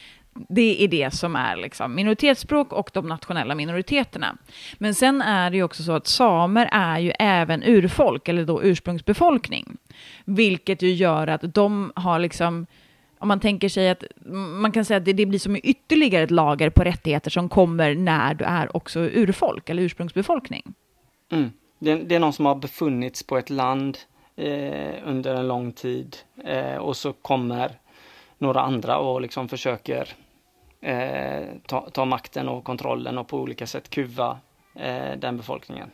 det 0.48 0.84
är 0.84 0.88
det 0.88 1.14
som 1.14 1.36
är 1.36 1.56
liksom 1.56 1.94
minoritetsspråk 1.94 2.72
och 2.72 2.90
de 2.92 3.08
nationella 3.08 3.54
minoriteterna. 3.54 4.36
Men 4.78 4.94
sen 4.94 5.22
är 5.22 5.50
det 5.50 5.56
ju 5.56 5.62
också 5.62 5.82
så 5.82 5.92
att 5.92 6.06
samer 6.06 6.68
är 6.72 6.98
ju 6.98 7.12
även 7.18 7.62
urfolk, 7.62 8.28
eller 8.28 8.44
då 8.44 8.62
ursprungsbefolkning. 8.62 9.76
Vilket 10.24 10.82
ju 10.82 10.92
gör 10.92 11.26
att 11.26 11.54
de 11.54 11.92
har 11.94 12.18
liksom, 12.18 12.66
om 13.18 13.28
man 13.28 13.40
tänker 13.40 13.68
sig 13.68 13.90
att, 13.90 14.04
man 14.60 14.72
kan 14.72 14.84
säga 14.84 14.96
att 14.98 15.04
det, 15.04 15.12
det 15.12 15.26
blir 15.26 15.38
som 15.38 15.56
ytterligare 15.56 16.24
ett 16.24 16.30
lager 16.30 16.70
på 16.70 16.82
rättigheter 16.82 17.30
som 17.30 17.48
kommer 17.48 17.94
när 17.94 18.34
du 18.34 18.44
är 18.44 18.76
också 18.76 19.00
urfolk, 19.00 19.68
eller 19.68 19.82
ursprungsbefolkning. 19.82 20.74
Mm. 21.32 21.50
Det, 21.78 21.94
det, 21.94 22.14
är 22.14 22.20
någon 22.20 22.32
som 22.32 22.46
har 22.46 22.54
befunnits 22.54 23.22
på 23.22 23.38
ett 23.38 23.50
land 23.50 23.98
eh, 24.36 24.94
under 25.04 25.34
en 25.34 25.48
lång 25.48 25.72
tid 25.72 26.16
eh, 26.44 26.76
och 26.76 26.96
så 26.96 27.12
kommer 27.12 27.72
några 28.38 28.60
andra 28.60 28.98
och 28.98 29.20
liksom 29.20 29.48
försöker 29.48 30.08
eh, 30.80 31.44
ta, 31.66 31.90
ta, 31.90 32.04
makten 32.04 32.48
och 32.48 32.64
kontrollen 32.64 33.18
och 33.18 33.28
på 33.28 33.38
olika 33.38 33.66
sätt 33.66 33.90
kuva 33.90 34.38
eh, 34.74 35.12
den 35.18 35.36
befolkningen. 35.36 35.90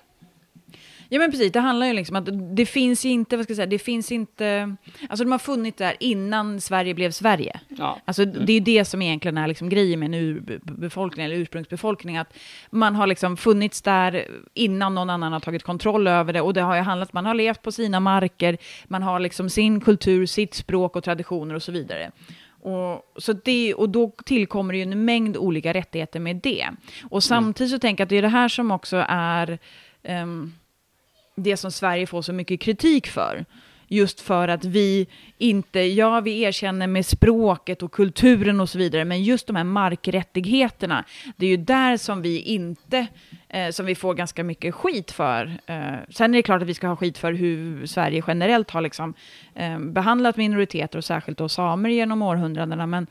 Ja 1.09 1.19
men 1.19 1.31
precis, 1.31 1.53
det 1.53 1.61
handlar 1.61 1.87
ju 1.87 1.93
liksom 1.93 2.17
att 2.17 2.57
det 2.57 2.67
finns 2.67 3.05
inte, 3.05 3.37
vad 3.37 3.45
ska 3.45 3.51
jag 3.51 3.57
säga, 3.57 3.67
det 3.67 3.79
finns 3.79 4.13
inte, 4.13 4.77
alltså 5.09 5.25
de 5.25 5.33
har 5.33 5.39
funnits 5.39 5.79
där 5.79 5.97
innan 6.01 6.61
Sverige 6.61 6.95
blev 6.95 7.11
Sverige. 7.11 7.61
Ja. 7.69 7.99
Alltså 8.05 8.25
det 8.25 8.53
är 8.53 8.55
ju 8.55 8.61
det 8.61 8.85
som 8.85 9.03
egentligen 9.03 9.39
är 9.39 9.47
liksom 9.47 9.69
grejen 9.69 10.01
med 10.01 10.07
en 10.07 10.15
urbefolkning 10.15 11.27
eller 11.27 11.37
ursprungsbefolkning, 11.37 12.17
att 12.17 12.37
man 12.71 12.95
har 12.95 13.07
liksom 13.07 13.37
funnits 13.37 13.83
där 13.83 14.27
innan 14.55 14.95
någon 14.95 15.11
annan 15.11 15.33
har 15.33 15.41
tagit 15.41 15.63
kontroll 15.63 16.07
över 16.07 16.33
det 16.33 16.41
och 16.41 16.55
det 16.55 16.61
har 16.61 16.77
ju 16.77 16.83
handlat, 16.83 17.13
man 17.13 17.27
har 17.27 17.35
levt 17.35 17.63
på 17.63 17.73
sina 17.73 18.01
marker, 18.01 18.59
man 18.85 19.03
har 19.03 19.21
liksom 19.21 19.51
sin 19.51 19.81
kultur, 19.81 20.27
sitt 20.27 20.55
språk 20.55 20.97
och 20.97 21.05
traditioner 21.05 21.55
och 21.55 21.63
så 21.63 21.73
vidare. 21.73 22.11
Och, 22.67 23.13
så 23.17 23.33
det, 23.33 23.75
och 23.75 23.89
då 23.89 24.13
tillkommer 24.25 24.73
det 24.73 24.79
ju 24.79 24.83
en 24.83 25.05
mängd 25.05 25.37
olika 25.37 25.75
rättigheter 25.75 26.21
med 26.21 26.37
det. 26.37 26.69
Och 27.11 27.25
samtidigt 27.25 27.73
så 27.73 27.79
tänker 27.79 28.03
jag 28.03 28.07
att 28.07 28.11
det 28.11 28.19
är 28.19 28.23
det 28.23 28.29
här 28.29 28.49
som 28.49 28.71
också 28.71 29.05
är 29.09 29.59
um, 30.03 30.55
det 31.37 31.57
som 31.57 31.73
Sverige 31.73 32.07
får 32.07 32.23
så 32.23 32.33
mycket 32.33 32.61
kritik 32.61 33.07
för. 33.07 33.45
Just 33.89 34.21
för 34.21 34.49
att 34.49 34.65
vi 34.65 35.07
inte, 35.39 35.81
ja 35.81 36.21
vi 36.21 36.41
erkänner 36.41 36.87
med 36.87 37.07
språket 37.07 37.83
och 37.83 37.93
kulturen 37.93 38.61
och 38.61 38.69
så 38.69 38.79
vidare, 38.79 39.05
men 39.05 39.23
just 39.23 39.47
de 39.47 39.57
här 39.57 39.65
markrättigheterna, 39.65 41.05
det 41.37 41.47
är 41.47 41.51
ju 41.51 41.57
där 41.57 41.97
som 41.97 42.23
vi 42.23 42.41
inte, 42.41 43.07
eh, 43.49 43.71
som 43.71 43.87
vi 43.87 43.95
får 43.95 44.15
ganska 44.15 44.45
mycket 44.45 44.75
skit 44.75 45.11
för. 45.11 45.59
Eh, 45.67 45.95
sen 46.11 46.35
är 46.35 46.39
det 46.39 46.43
klart 46.43 46.63
att 46.63 46.69
vi 46.69 46.75
ska 46.75 46.87
ha 46.87 46.97
skit 46.97 47.19
för 47.19 47.33
hur 47.33 47.87
Sverige 47.87 48.23
generellt 48.27 48.71
har 48.71 48.81
liksom, 48.81 49.15
eh, 49.55 49.79
behandlat 49.79 50.37
minoriteter 50.37 50.99
och 50.99 51.05
särskilt 51.05 51.39
då 51.39 51.49
samer 51.49 51.91
genom 51.91 52.23
århundradena, 52.23 52.87
men, 52.87 53.07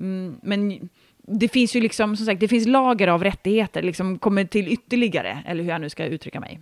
mm, 0.00 0.38
men 0.42 0.88
det 1.26 1.48
finns 1.48 1.76
ju 1.76 1.80
liksom, 1.80 2.16
som 2.16 2.26
sagt, 2.26 2.40
det 2.40 2.48
finns 2.48 2.66
lager 2.66 3.08
av 3.08 3.24
rättigheter, 3.24 3.82
liksom 3.82 4.18
kommer 4.18 4.44
till 4.44 4.68
ytterligare, 4.68 5.42
eller 5.46 5.62
hur 5.62 5.70
jag 5.70 5.80
nu 5.80 5.90
ska 5.90 6.04
uttrycka 6.04 6.40
mig. 6.40 6.60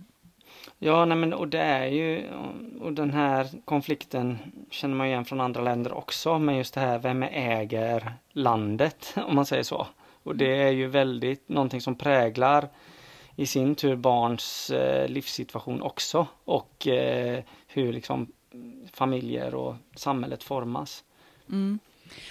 Ja, 0.79 1.05
nej 1.05 1.17
men 1.17 1.33
och 1.33 1.47
det 1.47 1.59
är 1.59 1.87
ju, 1.87 2.29
och 2.81 2.93
den 2.93 3.11
här 3.11 3.47
konflikten 3.65 4.37
känner 4.69 4.95
man 4.95 5.07
igen 5.07 5.25
från 5.25 5.41
andra 5.41 5.61
länder 5.61 5.93
också, 5.93 6.39
men 6.39 6.57
just 6.57 6.73
det 6.73 6.81
här, 6.81 6.99
vem 6.99 7.23
äger 7.23 8.13
landet, 8.31 9.15
om 9.27 9.35
man 9.35 9.45
säger 9.45 9.63
så. 9.63 9.87
Och 10.23 10.35
det 10.35 10.61
är 10.61 10.71
ju 10.71 10.87
väldigt 10.87 11.49
någonting 11.49 11.81
som 11.81 11.95
präglar 11.95 12.69
i 13.35 13.45
sin 13.45 13.75
tur 13.75 13.95
barns 13.95 14.69
eh, 14.69 15.07
livssituation 15.07 15.81
också 15.81 16.27
och 16.45 16.87
eh, 16.87 17.43
hur 17.67 17.93
liksom 17.93 18.31
familjer 18.93 19.55
och 19.55 19.75
samhället 19.95 20.43
formas. 20.43 21.03
Mm. 21.49 21.79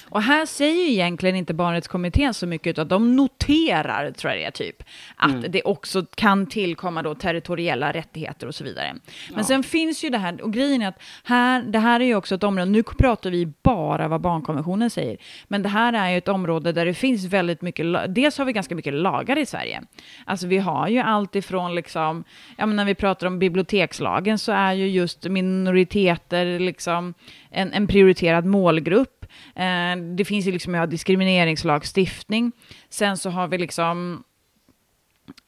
Och 0.09 0.23
här 0.23 0.47
säger 0.47 0.85
ju 0.85 0.93
egentligen 0.93 1.37
inte 1.37 1.55
barnrättskommittén 1.55 2.35
så 2.35 2.47
mycket, 2.47 2.71
utan 2.71 2.89
de 2.89 3.17
noterar, 3.17 4.11
tror 4.11 4.33
jag 4.33 4.41
det 4.41 4.45
är, 4.45 4.51
typ, 4.51 4.83
att 5.17 5.31
mm. 5.31 5.51
det 5.51 5.63
också 5.63 6.07
kan 6.15 6.47
tillkomma 6.47 7.03
då 7.03 7.15
territoriella 7.15 7.93
rättigheter 7.93 8.47
och 8.47 8.55
så 8.55 8.65
vidare. 8.65 8.93
Men 9.29 9.39
ja. 9.39 9.45
sen 9.45 9.63
finns 9.63 10.05
ju 10.05 10.11
det 10.11 10.19
här, 10.19 10.43
och 10.43 10.53
grejen 10.53 10.83
är 10.83 10.89
att 10.89 11.03
här, 11.25 11.63
det 11.63 11.79
här 11.79 12.01
är 12.01 12.05
ju 12.05 12.15
också 12.15 12.35
ett 12.35 12.43
område, 12.43 12.71
nu 12.71 12.83
pratar 12.83 13.31
vi 13.31 13.53
bara 13.63 14.09
vad 14.09 14.21
barnkonventionen 14.21 14.91
säger, 14.91 15.17
men 15.49 15.63
det 15.63 15.69
här 15.69 15.93
är 15.93 16.11
ju 16.11 16.19
ett 16.19 16.29
område 16.29 16.73
där 16.73 16.87
det 16.87 16.95
finns 16.95 17.25
väldigt 17.25 17.63
mycket, 17.63 17.87
dels 18.15 18.39
har 18.39 18.45
vi 18.45 18.53
ganska 18.53 18.75
mycket 18.75 18.95
lagar 18.95 19.39
i 19.39 19.47
Sverige. 19.47 19.83
Alltså 20.25 20.47
vi 20.47 20.59
har 20.59 20.89
ju 20.89 20.99
allt 20.99 21.37
ifrån 21.37 21.75
liksom, 21.75 22.25
ja 22.57 22.67
men 22.67 22.77
när 22.77 22.85
vi 22.85 22.95
pratar 22.95 23.27
om 23.27 23.39
bibliotekslagen 23.39 24.39
så 24.39 24.53
är 24.53 24.73
ju 24.73 24.89
just 24.89 25.25
minoriteter 25.25 26.59
liksom 26.59 27.15
en, 27.51 27.73
en 27.73 27.87
prioriterad 27.87 28.45
målgrupp. 28.45 29.14
Eh, 29.55 29.97
det 30.17 30.25
finns 30.25 30.47
ju 30.47 30.53
liksom 30.53 30.75
ja, 30.75 30.87
diskrimineringslagstiftning. 30.87 32.53
Sen 32.89 33.17
så 33.17 33.31
har 33.31 33.49
vi 33.49 33.59
liksom 33.59 34.25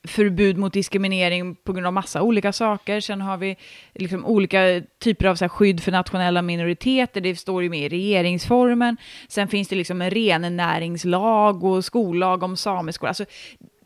förbud 0.04 0.56
mot 0.56 0.72
diskriminering 0.72 1.54
på 1.54 1.72
grund 1.72 1.86
av 1.86 1.92
massa 1.92 2.22
olika 2.22 2.52
saker. 2.52 3.00
Sen 3.00 3.20
har 3.20 3.36
vi 3.36 3.56
liksom 3.94 4.24
olika 4.24 4.82
typer 4.98 5.26
av 5.26 5.34
så 5.34 5.48
skydd 5.48 5.82
för 5.82 5.92
nationella 5.92 6.42
minoriteter. 6.42 7.20
Det 7.20 7.36
står 7.36 7.62
ju 7.62 7.70
med 7.70 7.80
i 7.80 7.88
regeringsformen. 7.88 8.96
Sen 9.28 9.48
finns 9.48 9.68
det 9.68 9.76
liksom 9.76 10.02
en 10.02 10.10
rennäringslag 10.10 11.64
och 11.64 11.84
skollag 11.84 12.42
om 12.42 12.56
samiskor. 12.56 13.08
Alltså, 13.08 13.24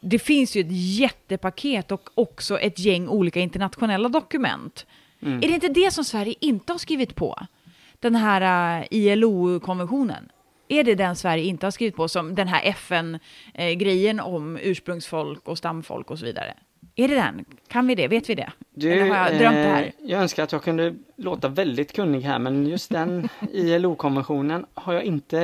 det 0.01 0.19
finns 0.19 0.57
ju 0.57 0.61
ett 0.61 0.99
jättepaket 0.99 1.93
och 1.93 2.11
också 2.15 2.59
ett 2.59 2.79
gäng 2.79 3.09
olika 3.09 3.41
internationella 3.41 4.09
dokument. 4.09 4.87
Mm. 5.23 5.39
Är 5.39 5.49
det 5.49 5.55
inte 5.55 5.69
det 5.69 5.91
som 5.91 6.05
Sverige 6.05 6.35
inte 6.41 6.73
har 6.73 6.79
skrivit 6.79 7.15
på? 7.15 7.47
Den 8.01 8.15
här 8.15 8.81
uh, 8.81 8.87
ILO-konventionen? 8.91 10.31
Är 10.69 10.85
det 10.85 10.95
den 10.95 11.17
Sverige 11.17 11.45
inte 11.45 11.67
har 11.67 11.71
skrivit 11.71 11.97
på, 11.97 12.09
som 12.09 12.35
den 12.35 12.49
här 12.49 12.63
FN-grejen 12.65 14.21
om 14.21 14.59
ursprungsfolk 14.63 15.49
och 15.49 15.59
stamfolk 15.59 16.11
och 16.11 16.19
så 16.19 16.25
vidare? 16.25 16.55
Är 16.97 17.09
det 17.09 17.15
den? 17.15 17.45
Kan 17.69 17.87
vi 17.87 17.95
det? 17.95 18.09
Vet 18.09 18.31
vi 18.31 18.35
det? 18.35 18.53
Du, 18.75 18.93
Eller 18.93 19.15
har 19.15 19.17
jag 19.17 19.39
drömt 19.39 19.55
det 19.55 19.63
här? 19.63 19.83
Eh, 19.83 20.11
jag 20.11 20.23
önskar 20.23 20.43
att 20.43 20.53
jag 20.53 20.63
kunde 20.63 20.95
låta 21.17 21.49
väldigt 21.49 21.93
kunnig 21.93 22.21
här, 22.21 22.39
men 22.39 22.67
just 22.67 22.91
den 22.91 23.29
ILO-konventionen 23.53 24.67
har 24.75 24.93
jag 24.93 25.03
inte 25.03 25.43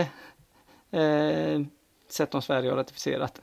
eh, 0.90 1.60
sett 2.10 2.34
om 2.34 2.42
Sverige 2.42 2.70
har 2.70 2.76
ratificerat. 2.76 3.40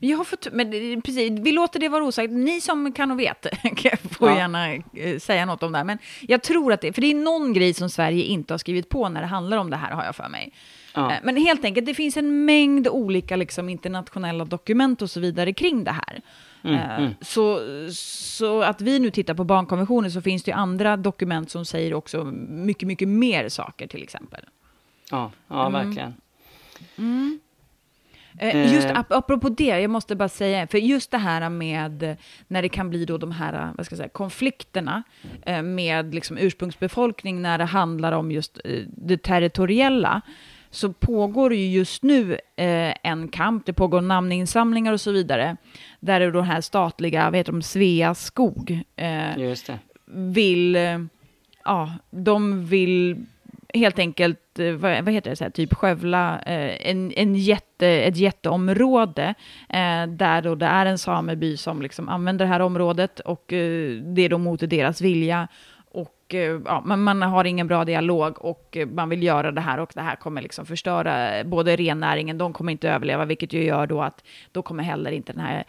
Jag 0.00 0.18
har 0.18 0.24
fått, 0.24 0.48
men 0.52 0.70
precis, 1.02 1.30
vi 1.40 1.52
låter 1.52 1.80
det 1.80 1.88
vara 1.88 2.04
osagt. 2.04 2.32
Ni 2.32 2.60
som 2.60 2.92
kan 2.92 3.10
och 3.10 3.20
vet 3.20 3.46
får 4.10 4.30
ja. 4.30 4.36
gärna 4.36 4.74
eh, 4.74 5.18
säga 5.18 5.46
något 5.46 5.62
om 5.62 5.72
det 5.72 5.78
här. 5.78 5.84
Men 5.84 5.98
jag 6.20 6.42
tror 6.42 6.72
att 6.72 6.80
det, 6.80 6.92
för 6.92 7.00
det 7.00 7.10
är 7.10 7.14
någon 7.14 7.52
grej 7.52 7.74
som 7.74 7.90
Sverige 7.90 8.24
inte 8.24 8.52
har 8.52 8.58
skrivit 8.58 8.88
på 8.88 9.08
när 9.08 9.20
det 9.20 9.26
handlar 9.26 9.56
om 9.56 9.70
det 9.70 9.76
här, 9.76 9.92
har 9.92 10.04
jag 10.04 10.16
för 10.16 10.28
mig. 10.28 10.52
Ja. 10.94 11.12
Eh, 11.12 11.18
men 11.22 11.36
helt 11.36 11.64
enkelt, 11.64 11.86
det 11.86 11.94
finns 11.94 12.16
en 12.16 12.44
mängd 12.44 12.88
olika 12.88 13.36
liksom, 13.36 13.68
internationella 13.68 14.44
dokument 14.44 15.02
och 15.02 15.10
så 15.10 15.20
vidare 15.20 15.52
kring 15.52 15.84
det 15.84 15.92
här. 15.92 16.22
Mm, 16.64 16.80
mm. 16.80 17.14
Så, 17.20 17.60
så 17.94 18.62
att 18.62 18.80
vi 18.80 18.98
nu 18.98 19.10
tittar 19.10 19.34
på 19.34 19.44
barnkonventionen 19.44 20.10
så 20.10 20.22
finns 20.22 20.42
det 20.42 20.50
ju 20.50 20.56
andra 20.56 20.96
dokument 20.96 21.50
som 21.50 21.64
säger 21.64 21.94
också 21.94 22.24
mycket, 22.24 22.86
mycket 22.86 23.08
mer 23.08 23.48
saker 23.48 23.86
till 23.86 24.02
exempel. 24.02 24.44
Ja, 25.10 25.30
ja 25.48 25.66
mm. 25.66 25.72
verkligen. 25.72 26.14
Mm. 26.98 27.40
Eh, 28.42 28.72
just 28.72 28.90
ap 28.90 29.12
apropå 29.12 29.48
det, 29.48 29.64
jag 29.64 29.90
måste 29.90 30.16
bara 30.16 30.28
säga, 30.28 30.66
för 30.66 30.78
just 30.78 31.10
det 31.10 31.18
här 31.18 31.48
med 31.48 32.16
när 32.48 32.62
det 32.62 32.68
kan 32.68 32.90
bli 32.90 33.04
då 33.04 33.18
de 33.18 33.32
här 33.32 33.72
vad 33.76 33.86
ska 33.86 33.92
jag 33.92 33.98
säga, 33.98 34.08
konflikterna 34.08 35.02
eh, 35.46 35.62
med 35.62 36.14
liksom 36.14 36.38
ursprungsbefolkning 36.38 37.42
när 37.42 37.58
det 37.58 37.64
handlar 37.64 38.12
om 38.12 38.32
just 38.32 38.60
eh, 38.64 38.80
det 38.86 39.22
territoriella, 39.22 40.20
så 40.70 40.92
pågår 40.92 41.50
det 41.50 41.56
ju 41.56 41.78
just 41.78 42.02
nu 42.02 42.38
en 43.02 43.28
kamp, 43.28 43.66
det 43.66 43.72
pågår 43.72 44.00
namninsamlingar 44.00 44.92
och 44.92 45.00
så 45.00 45.12
vidare, 45.12 45.56
där 46.00 46.20
det 46.20 46.30
den 46.30 46.44
här 46.44 46.60
statliga, 46.60 47.30
vad 47.30 47.36
heter 47.36 47.52
de, 47.52 47.62
Sveaskog, 47.62 48.82
vill, 50.06 50.78
ja, 51.64 51.92
de 52.10 52.66
vill 52.66 53.26
helt 53.74 53.98
enkelt, 53.98 54.58
eh, 54.58 54.72
vad, 54.72 55.04
vad 55.04 55.14
heter 55.14 55.30
det, 55.30 55.36
så 55.36 55.44
här, 55.44 55.50
typ 55.50 55.74
skövla 55.74 56.40
eh, 56.40 56.90
en, 56.90 57.12
en 57.12 57.34
jätte, 57.34 57.71
ett 57.86 58.16
jätteområde 58.16 59.34
eh, 59.68 60.06
där 60.06 60.42
då 60.42 60.54
det 60.54 60.66
är 60.66 60.86
en 60.86 60.98
sameby 60.98 61.56
som 61.56 61.82
liksom 61.82 62.08
använder 62.08 62.44
det 62.44 62.48
här 62.48 62.60
området 62.60 63.20
och 63.20 63.52
eh, 63.52 63.90
det 63.96 64.22
är 64.22 64.28
då 64.28 64.38
mot 64.38 64.70
deras 64.70 65.00
vilja. 65.00 65.48
Och 65.94 66.34
eh, 66.34 66.60
ja, 66.64 66.82
man, 66.84 67.02
man, 67.02 67.22
har 67.22 67.44
ingen 67.44 67.66
bra 67.66 67.84
dialog 67.84 68.44
och 68.44 68.76
eh, 68.76 68.86
man 68.86 69.08
vill 69.08 69.22
göra 69.22 69.50
det 69.50 69.60
här 69.60 69.80
och 69.80 69.90
det 69.94 70.00
här 70.00 70.16
kommer 70.16 70.42
liksom 70.42 70.66
förstöra 70.66 71.44
både 71.44 71.76
rennäringen, 71.76 72.38
de 72.38 72.52
kommer 72.52 72.72
inte 72.72 72.90
överleva, 72.90 73.24
vilket 73.24 73.52
ju 73.52 73.64
gör 73.64 73.86
då 73.86 74.02
att 74.02 74.24
då 74.52 74.62
kommer 74.62 74.82
heller 74.84 75.10
inte 75.10 75.32
den 75.32 75.42
här 75.42 75.64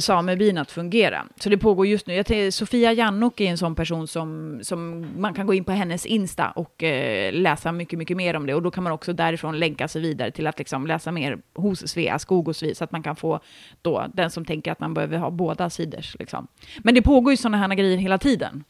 samebyn 0.00 0.58
att 0.58 0.70
fungera. 0.70 1.26
Så 1.40 1.48
det 1.48 1.58
pågår 1.58 1.86
just 1.86 2.06
nu. 2.06 2.14
Jag 2.14 2.26
tänkte, 2.26 2.52
Sofia 2.52 2.92
Jannok 2.92 3.40
är 3.40 3.44
en 3.44 3.58
sån 3.58 3.74
person 3.74 4.08
som, 4.08 4.58
som 4.62 5.06
man 5.20 5.34
kan 5.34 5.46
gå 5.46 5.54
in 5.54 5.64
på 5.64 5.72
hennes 5.72 6.06
Insta 6.06 6.50
och 6.50 6.82
eh, 6.82 7.32
läsa 7.32 7.72
mycket, 7.72 7.98
mycket 7.98 8.16
mer 8.16 8.36
om 8.36 8.46
det. 8.46 8.54
Och 8.54 8.62
då 8.62 8.70
kan 8.70 8.84
man 8.84 8.92
också 8.92 9.12
därifrån 9.12 9.58
länka 9.58 9.88
sig 9.88 10.02
vidare 10.02 10.30
till 10.30 10.46
att 10.46 10.58
liksom 10.58 10.86
läsa 10.86 11.12
mer 11.12 11.38
hos 11.54 11.88
Sveaskog 11.88 12.48
och 12.48 12.56
så 12.56 12.64
vidare, 12.64 12.76
så 12.76 12.84
att 12.84 12.92
man 12.92 13.02
kan 13.02 13.16
få 13.16 13.40
då 13.82 14.06
den 14.14 14.30
som 14.30 14.44
tänker 14.44 14.72
att 14.72 14.80
man 14.80 14.94
behöver 14.94 15.18
ha 15.18 15.30
båda 15.30 15.70
sidors. 15.70 16.16
Liksom. 16.18 16.46
Men 16.78 16.94
det 16.94 17.02
pågår 17.02 17.32
ju 17.32 17.36
sådana 17.36 17.56
här 17.56 17.74
grejer 17.74 17.96
hela 17.96 18.18
tiden. 18.18 18.64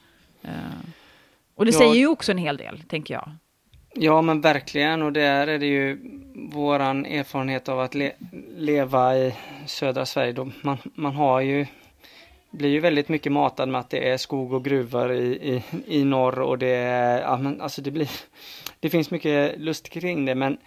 Uh, 0.44 0.50
och 1.54 1.64
det 1.64 1.70
ja. 1.70 1.78
säger 1.78 1.94
ju 1.94 2.06
också 2.06 2.32
en 2.32 2.38
hel 2.38 2.56
del, 2.56 2.82
tänker 2.88 3.14
jag. 3.14 3.30
Ja 3.98 4.22
men 4.22 4.40
verkligen. 4.40 5.02
Och 5.02 5.12
där 5.12 5.46
är 5.46 5.58
det 5.58 5.66
ju 5.66 5.98
våran 6.34 7.06
erfarenhet 7.06 7.68
av 7.68 7.80
att 7.80 7.94
le 7.94 8.12
leva 8.56 9.16
i 9.16 9.34
södra 9.66 10.06
Sverige. 10.06 10.32
Då 10.32 10.50
man, 10.62 10.78
man 10.94 11.14
har 11.14 11.40
ju 11.40 11.66
blir 12.50 12.70
ju 12.70 12.80
väldigt 12.80 13.08
mycket 13.08 13.32
matad 13.32 13.68
med 13.68 13.80
att 13.80 13.90
det 13.90 14.08
är 14.08 14.16
skog 14.16 14.52
och 14.52 14.64
gruvor 14.64 15.12
i, 15.12 15.26
i, 15.26 15.62
i 15.86 16.04
norr. 16.04 16.40
Och 16.40 16.58
det 16.58 16.74
är, 16.74 17.20
ja, 17.20 17.36
men 17.36 17.60
alltså 17.60 17.82
det 17.82 17.90
blir, 17.90 18.10
det 18.80 18.90
finns 18.90 19.10
mycket 19.10 19.60
lust 19.60 19.88
kring 19.88 20.24
det. 20.24 20.34
Men, 20.34 20.58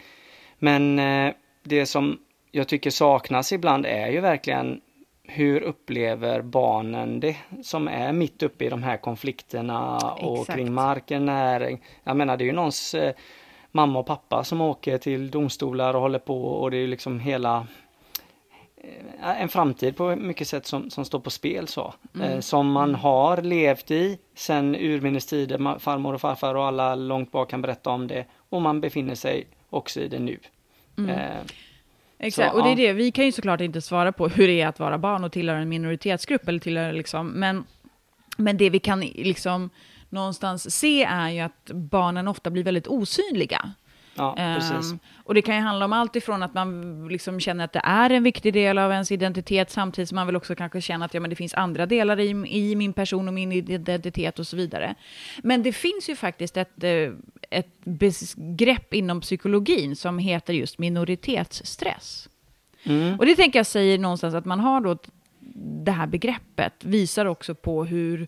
men 0.60 1.00
eh, 1.00 1.34
det 1.64 1.86
som 1.86 2.20
jag 2.52 2.68
tycker 2.68 2.90
saknas 2.90 3.52
ibland 3.52 3.86
är 3.86 4.08
ju 4.08 4.20
verkligen 4.20 4.82
hur 5.30 5.62
upplever 5.62 6.42
barnen 6.42 7.20
det 7.20 7.38
som 7.64 7.88
är 7.88 8.14
mitt 8.14 8.44
uppe 8.44 8.66
i 8.66 8.70
de 8.70 8.84
här 8.84 8.98
konflikterna 8.98 9.98
och 9.98 10.40
Exakt. 10.40 10.58
kring 10.58 10.74
marken, 10.74 11.26
näring. 11.26 11.84
Jag 12.04 12.18
menar 12.18 12.38
det 12.38 12.44
är 12.44 12.46
ju 12.46 12.52
någons 12.52 12.94
eh, 12.94 13.14
mamma 13.72 14.00
och 14.00 14.06
pappa 14.06 14.44
som 14.44 14.62
åker 14.62 14.98
till 14.98 15.32
domstolar 15.32 15.94
och 15.94 16.02
håller 16.02 16.20
på 16.20 16.44
och 16.46 16.72
det 16.72 16.78
är 16.78 16.88
liksom 16.88 17.20
hela 17.20 17.68
eh, 18.78 19.42
en 19.42 19.50
framtid 19.50 19.98
på 19.98 20.16
mycket 20.16 20.48
sätt 20.48 20.66
som, 20.66 20.90
som 20.90 21.06
står 21.06 21.20
på 21.20 21.30
spel 21.30 21.68
så. 21.68 21.94
Mm. 22.16 22.32
Eh, 22.32 22.40
som 22.40 22.72
man 22.72 22.96
har 22.96 23.42
levt 23.42 23.92
i 23.92 24.18
sen 24.36 24.76
urminnes 24.76 25.26
tider, 25.26 25.80
farmor 25.80 26.14
och 26.14 26.22
farfar 26.22 26.56
och 26.56 26.66
alla 26.66 26.96
långt 26.96 27.32
bak 27.32 27.50
kan 27.50 27.62
berätta 27.62 27.90
om 27.90 28.08
det 28.08 28.26
och 28.50 28.62
man 28.62 28.82
befinner 28.82 29.16
sig 29.16 29.48
också 29.70 30.00
i 30.00 30.08
det 30.08 30.20
nu. 30.20 30.40
Mm. 30.98 31.20
Exakt, 32.20 32.52
så, 32.52 32.58
och 32.58 32.64
det 32.64 32.70
är 32.70 32.76
det, 32.76 32.94
vi 32.94 33.12
kan 33.12 33.26
ju 33.26 33.32
såklart 33.32 33.62
inte 33.62 33.82
svara 33.82 34.12
på 34.12 34.28
hur 34.28 34.48
det 34.48 34.62
är 34.62 34.68
att 34.68 34.80
vara 34.80 34.98
barn 34.98 35.24
och 35.24 35.32
tillhöra 35.32 35.60
en 35.60 35.70
minoritetsgrupp, 35.70 36.48
eller 36.48 36.60
tillhöra 36.60 36.92
liksom, 36.92 37.28
men, 37.28 37.64
men 38.38 38.58
det 38.58 38.70
vi 38.70 38.80
kan 38.80 39.00
liksom 39.00 39.70
någonstans 40.10 40.76
se 40.76 41.04
är 41.04 41.30
ju 41.30 41.40
att 41.40 41.72
barnen 41.74 42.28
ofta 42.28 42.50
blir 42.50 42.64
väldigt 42.64 42.88
osynliga. 42.88 43.74
Ja. 44.16 44.58
Um, 44.80 45.00
och 45.24 45.34
det 45.34 45.42
kan 45.42 45.56
ju 45.56 45.62
handla 45.62 45.86
om 45.86 45.94
allt 45.94 46.16
ifrån 46.16 46.44
att 46.44 46.54
man 46.54 47.08
liksom 47.08 47.40
känner 47.40 47.66
att 47.66 47.74
det 47.74 47.82
är 47.84 48.10
en 48.10 48.24
viktig 48.24 48.54
del 48.54 48.78
av 48.78 48.92
ens 48.92 49.12
identitet, 49.12 49.72
samtidigt 49.72 50.10
som 50.10 50.16
man 50.16 50.28
vill 50.28 50.36
också 50.36 50.56
kanske 50.56 50.82
känna 50.82 51.06
att 51.06 51.14
ja, 51.14 51.20
men 51.20 51.30
det 51.30 51.36
finns 51.36 51.54
andra 51.54 51.86
delar 51.86 52.20
i, 52.20 52.30
i 52.48 52.76
min 52.76 52.94
person 52.94 53.28
och 53.28 53.34
min 53.34 53.52
identitet 53.52 54.40
och 54.40 54.48
så 54.48 54.58
vidare. 54.58 54.96
Men 55.44 55.64
det 55.64 55.74
finns 55.74 56.10
ju 56.10 56.16
faktiskt 56.16 56.58
ett, 56.58 56.84
eh, 56.84 57.12
ett 57.50 57.86
begrepp 58.36 58.94
inom 58.94 59.22
psykologin 59.22 59.96
som 59.96 60.20
heter 60.20 60.54
just 60.54 60.80
minoritetsstress. 60.80 62.30
Mm. 62.84 63.20
Och 63.20 63.26
det 63.26 63.36
tänker 63.36 63.60
jag 63.60 63.66
säger 63.66 63.98
någonstans 63.98 64.36
att 64.36 64.46
man 64.46 64.60
har 64.60 64.82
då 64.82 64.98
det 65.84 65.92
här 65.92 66.08
begreppet, 66.08 66.74
visar 66.84 67.26
också 67.26 67.56
på 67.56 67.86
hur, 67.86 68.28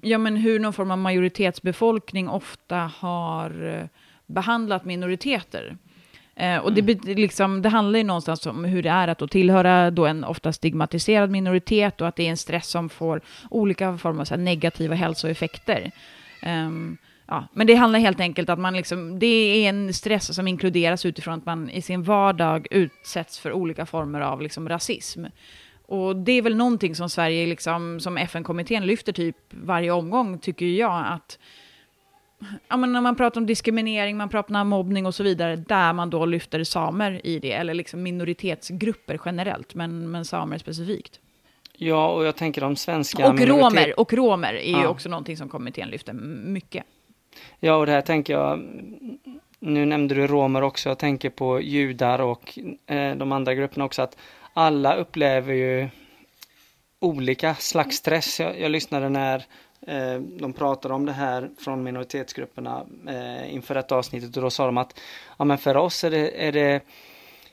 ja, 0.00 0.18
men 0.18 0.36
hur 0.36 0.58
någon 0.58 0.72
form 0.72 0.90
av 0.90 0.98
majoritetsbefolkning 0.98 2.28
ofta 2.28 2.76
har 2.76 3.64
eh, 3.64 3.86
behandlat 4.26 4.84
minoriteter. 4.84 5.76
Eh, 6.34 6.58
och 6.58 6.72
det, 6.72 6.80
mm. 6.80 7.16
liksom, 7.16 7.62
det 7.62 7.68
handlar 7.68 7.98
ju 7.98 8.04
någonstans 8.04 8.46
om 8.46 8.64
hur 8.64 8.82
det 8.82 8.90
är 8.90 9.08
att 9.08 9.18
då 9.18 9.28
tillhöra 9.28 9.90
då 9.90 10.06
en 10.06 10.24
ofta 10.24 10.52
stigmatiserad 10.52 11.30
minoritet 11.30 12.00
och 12.00 12.08
att 12.08 12.16
det 12.16 12.26
är 12.26 12.30
en 12.30 12.36
stress 12.36 12.66
som 12.66 12.88
får 12.88 13.20
olika 13.50 13.98
former 13.98 14.32
av 14.32 14.38
negativa 14.38 14.94
hälsoeffekter. 14.94 15.90
Um, 16.46 16.98
ja, 17.30 17.44
men 17.52 17.66
det 17.66 17.74
handlar 17.74 17.98
helt 17.98 18.20
enkelt 18.20 18.48
om 18.48 18.52
att 18.52 18.58
man 18.58 18.76
liksom, 18.76 19.18
det 19.18 19.26
är 19.26 19.68
en 19.68 19.94
stress 19.94 20.34
som 20.34 20.48
inkluderas 20.48 21.06
utifrån 21.06 21.34
att 21.34 21.46
man 21.46 21.70
i 21.70 21.82
sin 21.82 22.02
vardag 22.02 22.66
utsätts 22.70 23.38
för 23.38 23.52
olika 23.52 23.86
former 23.86 24.20
av 24.20 24.42
liksom 24.42 24.68
rasism. 24.68 25.24
Och 25.86 26.16
det 26.16 26.32
är 26.32 26.42
väl 26.42 26.56
någonting 26.56 26.94
som 26.94 27.10
Sverige, 27.10 27.46
liksom, 27.46 28.00
som 28.00 28.16
FN-kommittén 28.16 28.86
lyfter 28.86 29.12
typ 29.12 29.36
varje 29.50 29.90
omgång, 29.90 30.38
tycker 30.38 30.66
jag, 30.66 31.06
att 31.06 31.38
ja, 32.68 32.76
men 32.76 32.92
när 32.92 33.00
man 33.00 33.16
pratar 33.16 33.40
om 33.40 33.46
diskriminering, 33.46 34.16
man 34.16 34.28
pratar 34.28 34.60
om 34.60 34.68
mobbning 34.68 35.06
och 35.06 35.14
så 35.14 35.22
vidare, 35.22 35.56
där 35.56 35.92
man 35.92 36.10
då 36.10 36.26
lyfter 36.26 36.64
samer 36.64 37.26
i 37.26 37.38
det, 37.38 37.52
eller 37.52 37.74
liksom 37.74 38.02
minoritetsgrupper 38.02 39.20
generellt, 39.24 39.74
men, 39.74 40.10
men 40.10 40.24
samer 40.24 40.58
specifikt. 40.58 41.20
Ja, 41.72 42.08
och 42.08 42.24
jag 42.24 42.36
tänker 42.36 42.60
de 42.60 42.76
svenska... 42.76 43.28
Och 43.28 43.40
romer, 43.40 44.00
och 44.00 44.12
romer 44.12 44.54
är 44.54 44.72
ja. 44.72 44.80
ju 44.80 44.86
också 44.86 45.08
någonting 45.08 45.36
som 45.36 45.48
kommittén 45.48 45.88
lyfter 45.88 46.12
mycket. 46.12 46.84
Ja, 47.60 47.74
och 47.74 47.86
det 47.86 47.92
här 47.92 48.00
tänker 48.00 48.32
jag, 48.32 48.58
nu 49.58 49.86
nämnde 49.86 50.14
du 50.14 50.26
romer 50.26 50.62
också, 50.62 50.88
jag 50.88 50.98
tänker 50.98 51.30
på 51.30 51.60
judar 51.60 52.18
och 52.18 52.58
eh, 52.86 53.16
de 53.16 53.32
andra 53.32 53.54
grupperna 53.54 53.84
också, 53.84 54.02
att 54.02 54.16
alla 54.52 54.96
upplever 54.96 55.54
ju 55.54 55.88
olika 57.00 57.54
slags 57.54 57.96
stress. 57.96 58.40
Jag, 58.40 58.60
jag 58.60 58.70
lyssnade 58.70 59.08
när 59.08 59.44
eh, 59.86 60.20
de 60.20 60.52
pratade 60.52 60.94
om 60.94 61.06
det 61.06 61.12
här 61.12 61.50
från 61.58 61.82
minoritetsgrupperna 61.82 62.86
eh, 63.08 63.54
inför 63.54 63.74
detta 63.74 63.96
avsnittet 63.96 64.36
och 64.36 64.42
då 64.42 64.50
sa 64.50 64.66
de 64.66 64.78
att 64.78 65.00
ja, 65.38 65.44
men 65.44 65.58
för 65.58 65.76
oss 65.76 66.04
är 66.04 66.10
det, 66.10 66.46
är 66.46 66.52
det 66.52 66.80